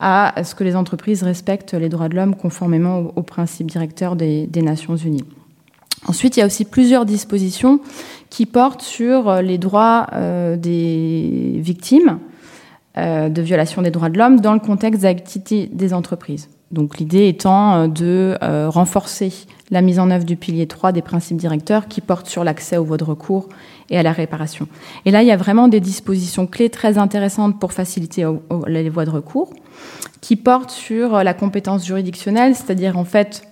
à 0.00 0.42
ce 0.42 0.54
que 0.54 0.64
les 0.64 0.74
entreprises 0.74 1.22
respectent 1.22 1.74
les 1.74 1.90
droits 1.90 2.08
de 2.08 2.16
l'homme 2.16 2.34
conformément 2.34 3.12
aux, 3.14 3.22
principes 3.22 3.70
directeurs 3.70 4.16
des, 4.16 4.48
Nations 4.56 4.96
Unies. 4.96 5.24
Ensuite, 6.06 6.36
il 6.36 6.40
y 6.40 6.42
a 6.42 6.46
aussi 6.46 6.64
plusieurs 6.64 7.06
dispositions 7.06 7.80
qui 8.34 8.46
portent 8.46 8.82
sur 8.82 9.42
les 9.42 9.58
droits 9.58 10.08
euh, 10.12 10.56
des 10.56 11.54
victimes 11.60 12.18
euh, 12.98 13.28
de 13.28 13.42
violation 13.42 13.80
des 13.80 13.92
droits 13.92 14.08
de 14.08 14.18
l'homme 14.18 14.40
dans 14.40 14.54
le 14.54 14.60
contexte 14.60 15.02
d'activité 15.02 15.70
des 15.72 15.94
entreprises. 15.94 16.48
Donc 16.72 16.98
l'idée 16.98 17.28
étant 17.28 17.74
euh, 17.74 17.86
de 17.86 18.36
renforcer 18.68 19.32
la 19.70 19.82
mise 19.82 20.00
en 20.00 20.10
œuvre 20.10 20.24
du 20.24 20.36
pilier 20.36 20.66
3 20.66 20.90
des 20.90 21.00
principes 21.00 21.36
directeurs 21.36 21.86
qui 21.86 22.00
portent 22.00 22.26
sur 22.26 22.42
l'accès 22.44 22.76
aux 22.76 22.84
voies 22.84 22.96
de 22.96 23.04
recours 23.04 23.48
et 23.88 23.98
à 23.98 24.02
la 24.02 24.12
réparation. 24.12 24.66
Et 25.04 25.12
là, 25.12 25.22
il 25.22 25.28
y 25.28 25.32
a 25.32 25.36
vraiment 25.36 25.68
des 25.68 25.80
dispositions 25.80 26.46
clés 26.46 26.70
très 26.70 26.98
intéressantes 26.98 27.60
pour 27.60 27.72
faciliter 27.72 28.26
les 28.66 28.88
voies 28.90 29.04
de 29.04 29.10
recours 29.10 29.52
qui 30.20 30.36
portent 30.36 30.70
sur 30.70 31.22
la 31.22 31.34
compétence 31.34 31.86
juridictionnelle, 31.86 32.54
c'est-à-dire 32.54 32.98
en 32.98 33.04
fait 33.04 33.42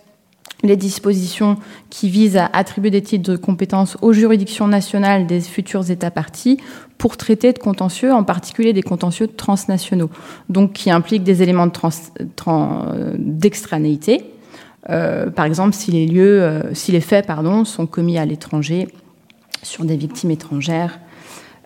les 0.62 0.76
dispositions 0.76 1.56
qui 1.90 2.08
visent 2.08 2.36
à 2.36 2.46
attribuer 2.52 2.90
des 2.90 3.02
titres 3.02 3.30
de 3.30 3.36
compétence 3.36 3.96
aux 4.00 4.12
juridictions 4.12 4.68
nationales 4.68 5.26
des 5.26 5.40
futurs 5.40 5.90
États 5.90 6.10
partis 6.10 6.58
pour 6.98 7.16
traiter 7.16 7.52
de 7.52 7.58
contentieux, 7.58 8.12
en 8.12 8.22
particulier 8.22 8.72
des 8.72 8.82
contentieux 8.82 9.26
transnationaux, 9.26 10.10
donc 10.48 10.72
qui 10.72 10.90
impliquent 10.90 11.24
des 11.24 11.42
éléments 11.42 11.68
d'extranéité. 13.18 14.18
De 14.18 14.22
euh, 14.90 15.30
par 15.30 15.44
exemple, 15.44 15.74
si 15.74 15.90
les 15.90 16.06
lieux, 16.06 16.42
euh, 16.42 16.74
si 16.74 16.92
les 16.92 17.00
faits, 17.00 17.28
sont 17.64 17.86
commis 17.86 18.18
à 18.18 18.24
l'étranger 18.24 18.88
sur 19.62 19.84
des 19.84 19.96
victimes 19.96 20.30
étrangères 20.30 20.98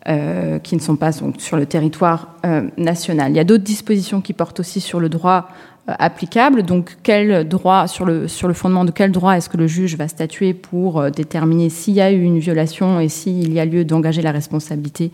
euh, 0.09 0.59
qui 0.59 0.77
ne 0.77 0.81
sont 0.81 0.97
pas 0.97 1.13
sur 1.13 1.57
le 1.57 1.67
territoire 1.67 2.37
national. 2.77 3.33
Il 3.33 3.37
y 3.37 3.41
a 3.41 3.45
d'autres 3.45 3.65
dispositions 3.65 4.21
qui 4.21 4.33
portent 4.33 4.61
aussi 4.61 4.81
sur 4.81 5.01
le 5.01 5.09
droit 5.09 5.49
applicable. 5.87 6.63
Donc, 6.63 6.97
quel 7.03 7.47
droit, 7.49 7.87
sur 7.87 8.05
le, 8.05 8.29
sur 8.29 8.49
le 8.49 8.55
fondement 8.55 8.85
de 8.85 8.91
quel 8.91 9.13
droit 9.13 9.37
est-ce 9.37 9.49
que 9.49 9.57
le 9.57 9.67
juge 9.67 9.97
va 9.97 10.09
statuer 10.09 10.55
pour 10.55 11.11
déterminer 11.11 11.71
s'il 11.71 11.95
y 11.95 12.01
a 12.01 12.11
eu 12.11 12.23
une 12.23 12.39
violation 12.39 13.01
et 13.01 13.09
s'il 13.09 13.53
y 13.53 13.61
a 13.61 13.65
lieu 13.65 13.85
d'engager 13.85 14.23
la 14.23 14.33
responsabilité 14.33 15.11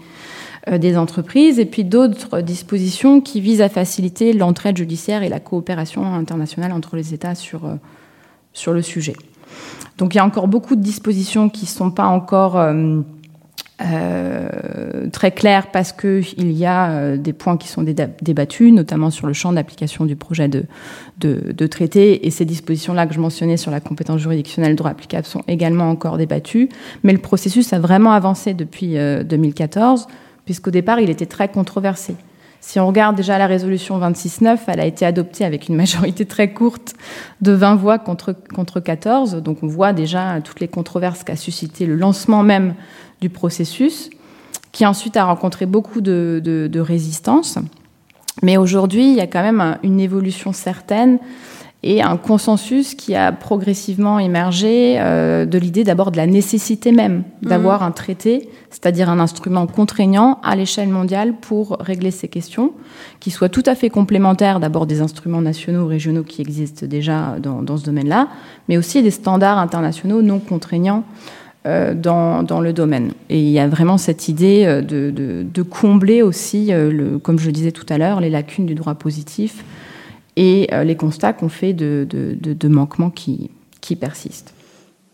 des 0.71 0.97
entreprises, 0.97 1.59
et 1.59 1.64
puis 1.67 1.83
d'autres 1.83 2.41
dispositions 2.41 3.21
qui 3.21 3.41
visent 3.41 3.62
à 3.62 3.69
faciliter 3.69 4.33
l'entraide 4.33 4.76
judiciaire 4.76 5.25
et 5.25 5.29
la 5.29 5.41
coopération 5.41 6.05
internationale 6.14 6.71
entre 6.71 6.95
les 6.95 7.12
États 7.12 7.35
sur, 7.35 7.62
sur 8.52 8.73
le 8.73 8.81
sujet. 8.81 9.14
Donc 9.99 10.14
il 10.14 10.19
y 10.19 10.21
a 10.21 10.25
encore 10.25 10.49
beaucoup 10.49 10.76
de 10.76 10.83
dispositions 10.83 11.49
qui 11.49 11.64
ne 11.64 11.71
sont 11.71 11.91
pas 11.91 12.07
encore 12.07 12.59
euh, 12.59 13.00
euh, 13.81 15.09
très 15.11 15.33
claires 15.33 15.71
parce 15.73 15.93
qu'il 15.93 16.52
y 16.52 16.67
a 16.67 16.91
euh, 16.91 17.17
des 17.17 17.33
points 17.33 17.57
qui 17.57 17.69
sont 17.69 17.83
débattus, 17.83 18.73
notamment 18.73 19.11
sur 19.11 19.26
le 19.26 19.33
champ 19.33 19.52
d'application 19.52 20.05
du 20.05 20.14
projet 20.14 20.49
de, 20.49 20.64
de, 21.19 21.67
traité. 21.67 22.26
Et 22.26 22.31
ces 22.31 22.45
dispositions-là 22.45 23.07
que 23.07 23.14
je 23.14 23.21
mentionnais 23.21 23.57
sur 23.57 23.71
la 23.71 23.81
compétence 23.81 24.21
juridictionnelle 24.21 24.76
droit 24.76 24.91
applicable 24.91 25.26
sont 25.26 25.43
également 25.49 25.91
encore 25.91 26.19
débattues. 26.19 26.69
Mais 27.02 27.12
le 27.12 27.19
processus 27.19 27.73
a 27.73 27.79
vraiment 27.79 28.12
avancé 28.12 28.55
depuis 28.55 28.95
2014, 28.95 30.07
puisqu'au 30.45 30.71
départ, 30.71 31.00
il 31.00 31.11
était 31.11 31.26
très 31.26 31.49
controversé. 31.49 32.14
Si 32.64 32.78
on 32.78 32.87
regarde 32.87 33.16
déjà 33.16 33.38
la 33.38 33.49
résolution 33.49 33.99
26.9, 33.99 34.57
elle 34.69 34.78
a 34.78 34.87
été 34.87 35.04
adoptée 35.04 35.45
avec 35.45 35.69
une 35.69 35.75
majorité 35.75 36.25
très 36.25 36.52
courte 36.52 36.95
de 37.40 37.50
20 37.50 37.75
voix 37.75 37.99
contre, 37.99 38.37
contre 38.54 38.78
14. 38.78 39.42
Donc 39.42 39.64
on 39.64 39.66
voit 39.66 39.92
déjà 39.92 40.40
toutes 40.40 40.61
les 40.61 40.69
controverses 40.69 41.25
qu'a 41.25 41.35
suscité 41.35 41.87
le 41.87 41.97
lancement 41.97 42.45
même 42.45 42.76
du 43.21 43.31
processus, 43.31 44.11
qui 44.71 44.87
ensuite 44.87 45.16
a 45.16 45.25
rencontré 45.25 45.66
beaucoup 45.66 46.00
de 46.00 46.81
résistance. 46.81 47.59
Mais 48.42 48.57
aujourd'hui, 48.57 49.11
il 49.11 49.16
y 49.16 49.21
a 49.21 49.26
quand 49.26 49.42
même 49.42 49.78
une 49.83 49.99
évolution 49.99 50.52
certaine 50.52 51.19
et 51.85 52.01
un 52.01 52.17
consensus 52.17 52.95
qui 52.95 53.17
a 53.17 53.33
progressivement 53.33 54.19
émergé 54.21 54.97
euh, 54.99 55.47
de 55.47 55.59
l'idée 55.59 55.83
d'abord 55.83 56.12
de 56.12 56.17
la 56.17 56.27
nécessité 56.27 56.93
même 56.93 57.25
d'avoir 57.43 57.81
mhm. 57.81 57.89
un 57.89 57.91
traité, 57.91 58.49
c'est-à-dire 58.71 59.11
un 59.11 59.19
instrument 59.19 59.67
contraignant 59.67 60.39
à 60.45 60.55
l'échelle 60.55 60.89
mondiale 60.89 61.35
pour 61.41 61.77
régler 61.81 62.12
ces 62.12 62.29
questions, 62.29 62.73
qui 63.19 63.33
soit 63.33 63.49
tout 63.49 63.65
à 63.67 63.75
fait 63.75 63.91
complémentaire 63.91 64.61
d'abord 64.61 64.87
des 64.87 65.01
instruments 65.01 65.43
nationaux 65.43 65.85
ou 65.85 65.89
régionaux 65.89 66.23
qui 66.23 66.41
existent 66.41 66.87
déjà 66.87 67.37
dans, 67.41 67.62
dans 67.62 67.77
ce 67.77 67.85
domaine-là, 67.85 68.29
mais 68.69 68.77
aussi 68.77 69.03
des 69.03 69.11
standards 69.11 69.59
internationaux 69.59 70.23
non 70.23 70.39
contraignants 70.39 71.03
euh, 71.67 71.95
dans, 71.95 72.45
dans, 72.45 72.61
le 72.61 72.73
domaine. 72.73 73.12
Et 73.29 73.41
il 73.41 73.51
y 73.51 73.59
a 73.59 73.67
vraiment 73.67 73.99
cette 73.99 74.29
idée 74.29 74.65
euh, 74.67 74.83
de, 74.83 75.11
de, 75.11 75.45
de 75.53 75.62
combler 75.62 76.23
aussi, 76.23 76.71
le, 76.73 77.19
comme 77.19 77.41
je 77.41 77.47
le 77.47 77.52
disais 77.52 77.73
tout 77.73 77.87
à 77.89 77.99
l'heure, 77.99 78.21
les 78.21 78.30
lacunes 78.30 78.67
du 78.67 78.76
droit 78.76 78.95
positif 78.95 79.65
et 80.36 80.68
euh, 80.73 80.84
les 80.84 80.97
constats 80.97 81.32
qu'on 81.32 81.49
fait 81.49 81.73
de, 81.73 82.68
manquements 82.68 83.10
qui, 83.10 83.50
qui 83.80 83.97
persistent. 83.97 84.54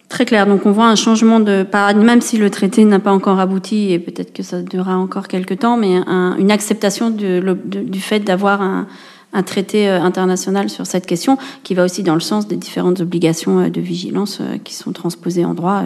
Très 0.09 0.25
clair. 0.25 0.47
Donc 0.47 0.65
on 0.65 0.73
voit 0.73 0.87
un 0.87 0.95
changement 0.95 1.39
de 1.39 1.65
paradigme, 1.65 2.05
même 2.05 2.21
si 2.23 2.39
le 2.39 2.49
traité 2.49 2.85
n'a 2.85 2.99
pas 2.99 3.13
encore 3.13 3.41
abouti 3.41 3.93
et 3.93 3.99
peut-être 3.99 4.33
que 4.33 4.43
ça 4.43 4.63
durera 4.63 4.97
encore 4.97 5.29
quelques 5.29 5.59
temps, 5.59 5.77
mais 5.77 5.97
une 6.39 6.51
acceptation 6.51 7.11
du 7.11 8.01
fait 8.01 8.21
d'avoir 8.21 8.63
un, 8.63 8.87
un, 9.33 9.43
traité 9.43 9.89
euh, 9.89 10.01
international 10.01 10.69
sur 10.71 10.87
cette 10.87 11.07
question 11.07 11.39
qui 11.63 11.75
va 11.75 11.85
aussi 11.85 12.03
dans 12.03 12.15
le 12.15 12.21
sens 12.21 12.47
des 12.49 12.57
différentes 12.57 13.01
obligations 13.01 13.61
euh, 13.61 13.69
de 13.69 13.81
vigilance 13.81 14.41
qui 14.65 14.75
sont 14.75 14.93
transposées 14.93 15.45
en 15.45 15.55
droit 15.55 15.83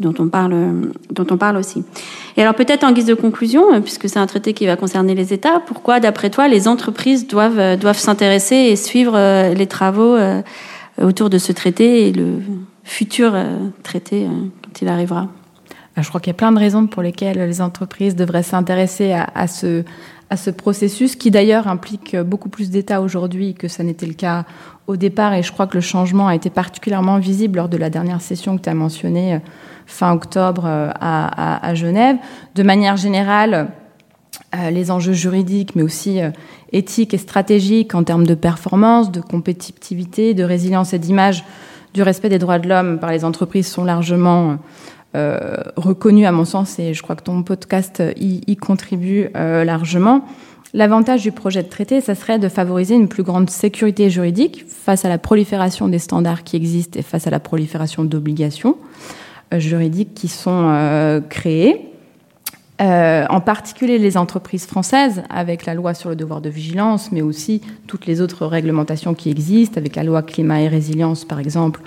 dont 0.00 0.14
on 0.18 0.28
parle, 0.28 0.54
dont 1.10 1.26
on 1.30 1.36
parle 1.36 1.56
aussi. 1.56 1.84
Et 2.36 2.42
alors 2.42 2.54
peut-être 2.54 2.84
en 2.84 2.92
guise 2.92 3.06
de 3.06 3.14
conclusion, 3.14 3.72
euh, 3.72 3.80
puisque 3.80 4.08
c'est 4.08 4.18
un 4.18 4.26
traité 4.26 4.54
qui 4.54 4.66
va 4.66 4.76
concerner 4.76 5.14
les 5.14 5.32
États, 5.32 5.60
pourquoi, 5.60 6.00
d'après 6.00 6.30
toi, 6.30 6.48
les 6.48 6.66
entreprises 6.66 7.28
doivent, 7.28 7.58
euh, 7.58 7.76
doivent 7.76 7.98
s'intéresser 7.98 8.56
et 8.56 8.76
suivre 8.76 9.12
euh, 9.14 9.54
les 9.54 9.66
travaux 9.66 10.16
autour 11.00 11.30
de 11.30 11.38
ce 11.38 11.52
traité 11.52 12.08
et 12.08 12.12
le 12.12 12.38
futur 12.82 13.34
traité 13.82 14.26
quand 14.64 14.82
il 14.82 14.88
arrivera? 14.88 15.28
Je 16.02 16.08
crois 16.08 16.20
qu'il 16.20 16.30
y 16.30 16.34
a 16.34 16.34
plein 16.34 16.52
de 16.52 16.58
raisons 16.58 16.86
pour 16.86 17.02
lesquelles 17.02 17.38
les 17.38 17.60
entreprises 17.60 18.16
devraient 18.16 18.42
s'intéresser 18.42 19.12
à, 19.12 19.46
ce, 19.46 20.50
processus, 20.50 21.16
qui 21.16 21.30
d'ailleurs 21.30 21.68
implique 21.68 22.16
beaucoup 22.16 22.48
plus 22.48 22.70
d'États 22.70 23.00
aujourd'hui 23.00 23.54
que 23.54 23.68
ça 23.68 23.82
n'était 23.82 24.06
le 24.06 24.14
cas 24.14 24.44
au 24.86 24.96
départ. 24.96 25.34
Et 25.34 25.42
je 25.42 25.52
crois 25.52 25.66
que 25.66 25.76
le 25.76 25.80
changement 25.80 26.28
a 26.28 26.34
été 26.34 26.50
particulièrement 26.50 27.18
visible 27.18 27.56
lors 27.56 27.68
de 27.68 27.76
la 27.76 27.90
dernière 27.90 28.20
session 28.20 28.56
que 28.56 28.62
tu 28.62 28.68
as 28.68 28.74
mentionnée 28.74 29.40
fin 29.90 30.12
octobre 30.12 30.62
euh, 30.66 30.90
à, 31.00 31.74
Genève. 31.74 32.16
De 32.54 32.62
manière 32.62 32.96
générale, 32.96 33.68
euh, 34.54 34.70
les 34.70 34.90
enjeux 34.90 35.12
juridiques, 35.12 35.74
mais 35.74 35.82
aussi 35.82 36.20
euh, 36.20 36.30
éthiques 36.72 37.12
et 37.12 37.18
stratégiques 37.18 37.94
en 37.94 38.04
termes 38.04 38.26
de 38.26 38.34
performance, 38.34 39.10
de 39.10 39.20
compétitivité, 39.20 40.32
de 40.32 40.44
résilience 40.44 40.92
et 40.94 40.98
d'image 40.98 41.44
du 41.92 42.02
respect 42.02 42.28
des 42.28 42.38
droits 42.38 42.60
de 42.60 42.68
l'homme 42.68 42.98
par 43.00 43.10
les 43.10 43.24
entreprises 43.24 43.66
sont 43.66 43.82
largement 43.82 44.58
reconnus 45.14 46.26
à 46.26 46.32
mon 46.32 46.44
sens 46.44 46.78
et 46.78 46.94
je 46.94 47.02
crois 47.02 47.16
que 47.16 47.22
ton 47.24 47.42
podcast 47.42 48.02
y, 48.16 48.56
contribue 48.56 49.28
largement. 49.34 50.24
L'avantage 50.72 51.22
du 51.22 51.32
projet 51.32 51.64
de 51.64 51.68
traité, 51.68 52.00
ça 52.00 52.14
serait 52.14 52.38
de 52.38 52.48
favoriser 52.48 52.94
une 52.94 53.08
plus 53.08 53.24
grande 53.24 53.50
sécurité 53.50 54.08
juridique 54.08 54.64
face 54.68 55.04
à 55.04 55.08
la 55.08 55.18
prolifération 55.18 55.88
des 55.88 55.98
standards 55.98 56.44
qui 56.44 56.54
existent 56.54 56.98
et 56.98 57.02
face 57.02 57.26
à 57.26 57.30
la 57.30 57.40
prolifération 57.40 58.04
d'obligations 58.04 58.76
juridiques 59.58 60.14
qui 60.14 60.28
sont 60.28 60.68
euh, 60.68 61.20
créées. 61.20 61.86
Euh, 62.80 63.26
en 63.28 63.42
particulier 63.42 63.98
les 63.98 64.16
entreprises 64.16 64.64
françaises, 64.64 65.22
avec 65.28 65.66
la 65.66 65.74
loi 65.74 65.92
sur 65.92 66.08
le 66.08 66.16
devoir 66.16 66.40
de 66.40 66.48
vigilance, 66.48 67.12
mais 67.12 67.20
aussi 67.20 67.60
toutes 67.86 68.06
les 68.06 68.22
autres 68.22 68.46
réglementations 68.46 69.12
qui 69.12 69.28
existent, 69.28 69.76
avec 69.76 69.96
la 69.96 70.02
loi 70.02 70.22
climat 70.22 70.62
et 70.62 70.68
résilience 70.68 71.26
par 71.26 71.40
exemple, 71.40 71.82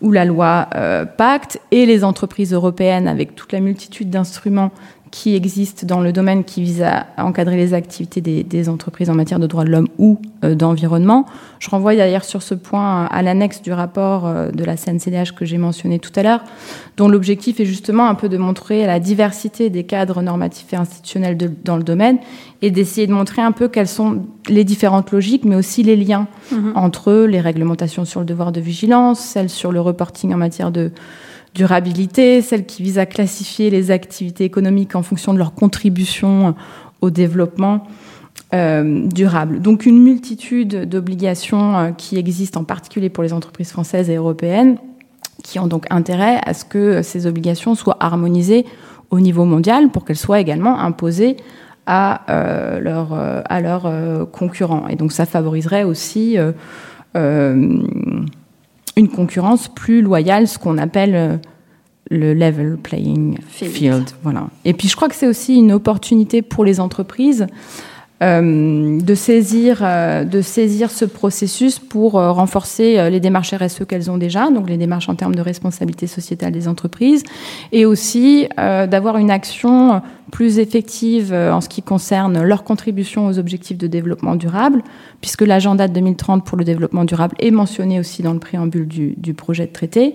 ou 0.00 0.12
la 0.12 0.24
loi 0.24 0.68
euh, 0.74 1.04
Pacte, 1.04 1.60
et 1.70 1.86
les 1.86 2.04
entreprises 2.04 2.52
européennes, 2.52 3.08
avec 3.08 3.34
toute 3.34 3.52
la 3.52 3.60
multitude 3.60 4.10
d'instruments 4.10 4.70
qui 5.10 5.34
existe 5.34 5.84
dans 5.84 6.00
le 6.00 6.12
domaine 6.12 6.44
qui 6.44 6.62
vise 6.62 6.82
à 6.82 7.06
encadrer 7.16 7.56
les 7.56 7.74
activités 7.74 8.20
des, 8.20 8.68
entreprises 8.68 9.08
en 9.08 9.14
matière 9.14 9.38
de 9.38 9.46
droits 9.46 9.64
de 9.64 9.70
l'homme 9.70 9.88
ou 9.98 10.20
euh, 10.44 10.54
d'environnement. 10.54 11.26
Je 11.58 11.70
renvoie 11.70 11.96
d'ailleurs 11.96 12.24
sur 12.24 12.42
ce 12.42 12.54
point 12.54 13.06
à 13.06 13.22
l'annexe 13.22 13.62
du 13.62 13.72
rapport 13.72 14.26
euh, 14.26 14.50
de 14.50 14.64
la 14.64 14.76
CNCDH 14.76 15.32
que 15.34 15.44
j'ai 15.44 15.58
mentionné 15.58 15.98
tout 15.98 16.12
à 16.16 16.22
l'heure, 16.22 16.44
dont 16.96 17.08
l'objectif 17.08 17.60
est 17.60 17.64
justement 17.64 18.08
un 18.08 18.14
peu 18.14 18.28
de 18.28 18.36
montrer 18.36 18.86
la 18.86 19.00
diversité 19.00 19.70
des 19.70 19.84
cadres 19.84 20.22
normatifs 20.22 20.72
et 20.72 20.76
institutionnels 20.76 21.38
dans 21.64 21.76
le 21.76 21.82
domaine 21.82 22.18
et 22.60 22.70
d'essayer 22.70 23.06
de 23.06 23.12
montrer 23.12 23.42
un 23.42 23.52
peu 23.52 23.68
quelles 23.68 23.88
sont 23.88 24.22
les 24.48 24.64
différentes 24.64 25.12
logiques, 25.12 25.44
mais 25.44 25.56
aussi 25.56 25.82
les 25.82 25.96
liens 25.96 26.26
mm-hmm. 26.52 26.72
entre 26.74 27.12
les 27.12 27.40
réglementations 27.40 28.04
sur 28.04 28.20
le 28.20 28.26
devoir 28.26 28.52
de 28.52 28.60
vigilance, 28.60 29.20
celles 29.20 29.50
sur 29.50 29.72
le 29.72 29.80
reporting 29.80 30.34
en 30.34 30.38
matière 30.38 30.70
de 30.70 30.90
durabilité, 31.54 32.42
celle 32.42 32.66
qui 32.66 32.82
vise 32.82 32.98
à 32.98 33.06
classifier 33.06 33.70
les 33.70 33.90
activités 33.90 34.44
économiques 34.44 34.94
en 34.94 35.02
fonction 35.02 35.32
de 35.32 35.38
leur 35.38 35.54
contribution 35.54 36.54
au 37.00 37.10
développement 37.10 37.86
euh, 38.54 39.06
durable. 39.08 39.60
Donc 39.60 39.84
une 39.84 40.02
multitude 40.02 40.88
d'obligations 40.88 41.76
euh, 41.76 41.90
qui 41.90 42.16
existent 42.16 42.60
en 42.60 42.64
particulier 42.64 43.10
pour 43.10 43.22
les 43.22 43.32
entreprises 43.32 43.70
françaises 43.70 44.08
et 44.08 44.16
européennes 44.16 44.78
qui 45.44 45.58
ont 45.58 45.66
donc 45.66 45.86
intérêt 45.90 46.40
à 46.44 46.54
ce 46.54 46.64
que 46.64 47.02
ces 47.02 47.26
obligations 47.26 47.74
soient 47.74 47.96
harmonisées 48.00 48.64
au 49.10 49.20
niveau 49.20 49.44
mondial 49.44 49.90
pour 49.90 50.04
qu'elles 50.04 50.16
soient 50.16 50.40
également 50.40 50.78
imposées 50.80 51.36
à 51.86 52.24
à 52.26 53.60
leurs 53.60 54.30
concurrents. 54.30 54.88
Et 54.88 54.96
donc 54.96 55.12
ça 55.12 55.24
favoriserait 55.24 55.84
aussi 55.84 56.36
une 58.98 59.08
concurrence 59.08 59.68
plus 59.68 60.02
loyale, 60.02 60.48
ce 60.48 60.58
qu'on 60.58 60.76
appelle 60.78 61.40
le 62.10 62.34
level 62.34 62.76
playing 62.82 63.38
field. 63.48 64.10
Voilà. 64.22 64.48
Et 64.64 64.72
puis 64.72 64.88
je 64.88 64.96
crois 64.96 65.08
que 65.08 65.14
c'est 65.14 65.26
aussi 65.26 65.56
une 65.56 65.72
opportunité 65.72 66.42
pour 66.42 66.64
les 66.64 66.80
entreprises 66.80 67.46
euh, 68.20 69.00
de, 69.00 69.14
saisir, 69.14 69.78
euh, 69.82 70.24
de 70.24 70.42
saisir 70.42 70.90
ce 70.90 71.04
processus 71.04 71.78
pour 71.78 72.18
euh, 72.18 72.32
renforcer 72.32 73.10
les 73.10 73.20
démarches 73.20 73.54
RSE 73.54 73.84
qu'elles 73.86 74.10
ont 74.10 74.18
déjà, 74.18 74.50
donc 74.50 74.68
les 74.68 74.76
démarches 74.76 75.08
en 75.08 75.14
termes 75.14 75.36
de 75.36 75.40
responsabilité 75.40 76.08
sociétale 76.08 76.50
des 76.50 76.66
entreprises, 76.66 77.22
et 77.70 77.86
aussi 77.86 78.48
d'avoir 78.56 79.18
une 79.18 79.30
action 79.30 80.02
plus 80.30 80.58
effective 80.58 81.32
en 81.32 81.60
ce 81.60 81.68
qui 81.68 81.82
concerne 81.82 82.42
leur 82.42 82.64
contribution 82.64 83.26
aux 83.26 83.38
objectifs 83.38 83.78
de 83.78 83.86
développement 83.86 84.34
durable, 84.34 84.82
puisque 85.20 85.42
l'agenda 85.42 85.86
de 85.88 85.92
2030 85.92 86.44
pour 86.44 86.58
le 86.58 86.64
développement 86.64 87.04
durable 87.04 87.36
est 87.38 87.50
mentionné 87.50 88.00
aussi 88.00 88.22
dans 88.22 88.32
le 88.32 88.38
préambule 88.40 88.88
du 88.88 89.34
projet 89.34 89.66
de 89.66 89.72
traité, 89.72 90.14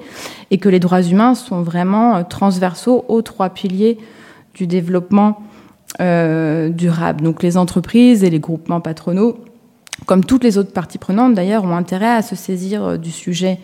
et 0.51 0.57
que 0.57 0.69
les 0.69 0.79
droits 0.79 1.01
humains 1.01 1.35
sont 1.35 1.61
vraiment 1.61 2.23
transversaux 2.23 3.05
aux 3.07 3.21
trois 3.21 3.49
piliers 3.49 3.97
du 4.55 4.67
développement 4.67 5.41
euh, 6.01 6.69
durable. 6.69 7.23
Donc 7.23 7.43
les 7.43 7.55
entreprises 7.55 8.23
et 8.23 8.31
les 8.31 8.39
groupements 8.39 8.81
patronaux, 8.81 9.37
comme 10.07 10.25
toutes 10.25 10.43
les 10.43 10.57
autres 10.57 10.71
parties 10.71 10.97
prenantes 10.97 11.35
d'ailleurs, 11.35 11.65
ont 11.65 11.75
intérêt 11.75 12.09
à 12.09 12.23
se 12.23 12.35
saisir 12.35 12.83
euh, 12.83 12.97
du 12.97 13.11
sujet 13.11 13.59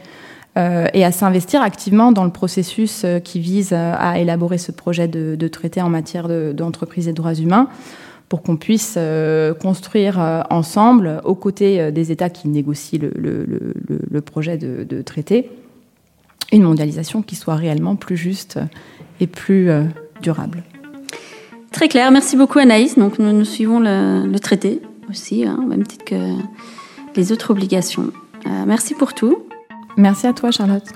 euh, 0.56 0.86
et 0.94 1.04
à 1.04 1.12
s'investir 1.12 1.64
activement 1.64 2.12
dans 2.12 2.26
le 2.26 2.32
processus 2.32 3.04
qui 3.24 3.40
vise 3.40 3.74
à 3.74 4.20
élaborer 4.20 4.60
ce 4.60 4.72
projet 4.72 5.08
de, 5.08 5.48
traité 5.48 5.82
en 5.82 5.90
matière 5.90 6.28
d'entreprise 6.54 7.08
et 7.08 7.12
de 7.12 7.16
droits 7.16 7.34
humains 7.34 7.68
pour 8.28 8.44
qu'on 8.44 8.58
puisse 8.58 8.98
construire 9.60 10.46
ensemble, 10.52 11.22
aux 11.24 11.34
côtés 11.34 11.92
des 11.92 12.12
États 12.12 12.30
qui 12.30 12.48
négocient 12.48 13.00
le, 13.02 14.22
projet 14.22 14.58
de, 14.58 14.84
de, 14.84 15.02
traité, 15.02 15.50
une 16.52 16.62
mondialisation 16.62 17.24
qui 17.24 17.36
soit 17.36 17.56
réellement 17.56 17.96
plus 17.96 18.18
juste 18.18 18.60
et 19.20 19.26
plus 19.26 19.72
durable. 20.22 20.64
Très 21.72 21.88
clair, 21.88 22.12
merci 22.12 22.36
beaucoup 22.36 22.60
Anaïs. 22.60 22.98
Donc 22.98 23.20
nous, 23.20 23.32
nous 23.32 23.46
suivons 23.46 23.80
le, 23.80 24.38
traité 24.40 24.82
aussi, 25.10 25.46
hein, 25.46 25.58
au 25.60 25.68
même 25.68 25.86
titre 25.86 26.06
que 26.06 26.34
les 27.16 27.32
autres 27.32 27.52
obligations. 27.52 28.12
Euh, 28.46 28.64
merci 28.66 28.96
pour 28.96 29.14
tout. 29.14 29.44
Merci 29.98 30.28
à 30.28 30.34
toi 30.34 30.52
Charlotte. 30.52 30.88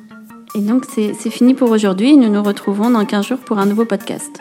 Et 0.55 0.59
donc 0.59 0.85
c'est 0.89 1.13
fini 1.29 1.53
pour 1.53 1.71
aujourd'hui. 1.71 2.15
Nous 2.15 2.29
nous 2.29 2.43
retrouvons 2.43 2.89
dans 2.89 3.05
15 3.05 3.25
jours 3.25 3.39
pour 3.39 3.59
un 3.59 3.65
nouveau 3.65 3.85
podcast. 3.85 4.39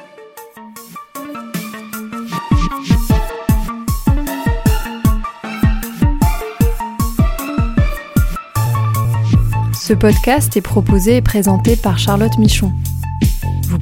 Ce 9.92 9.94
podcast 9.94 10.56
est 10.56 10.62
proposé 10.62 11.16
et 11.16 11.22
présenté 11.22 11.76
par 11.76 11.98
Charlotte 11.98 12.38
Michon. 12.38 12.72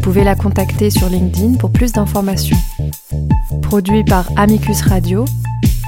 Vous 0.00 0.12
pouvez 0.12 0.24
la 0.24 0.34
contacter 0.34 0.88
sur 0.88 1.10
LinkedIn 1.10 1.58
pour 1.58 1.70
plus 1.70 1.92
d'informations. 1.92 2.56
Produit 3.60 4.02
par 4.02 4.30
Amicus 4.34 4.80
Radio, 4.80 5.26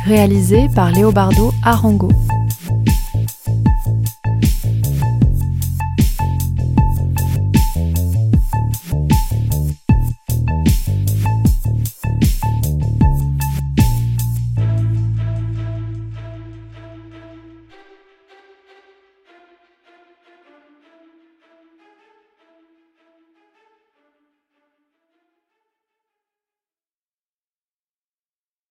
réalisé 0.05 0.69
par 0.75 0.93
Léobardo 0.93 1.51
Arango. 1.63 2.11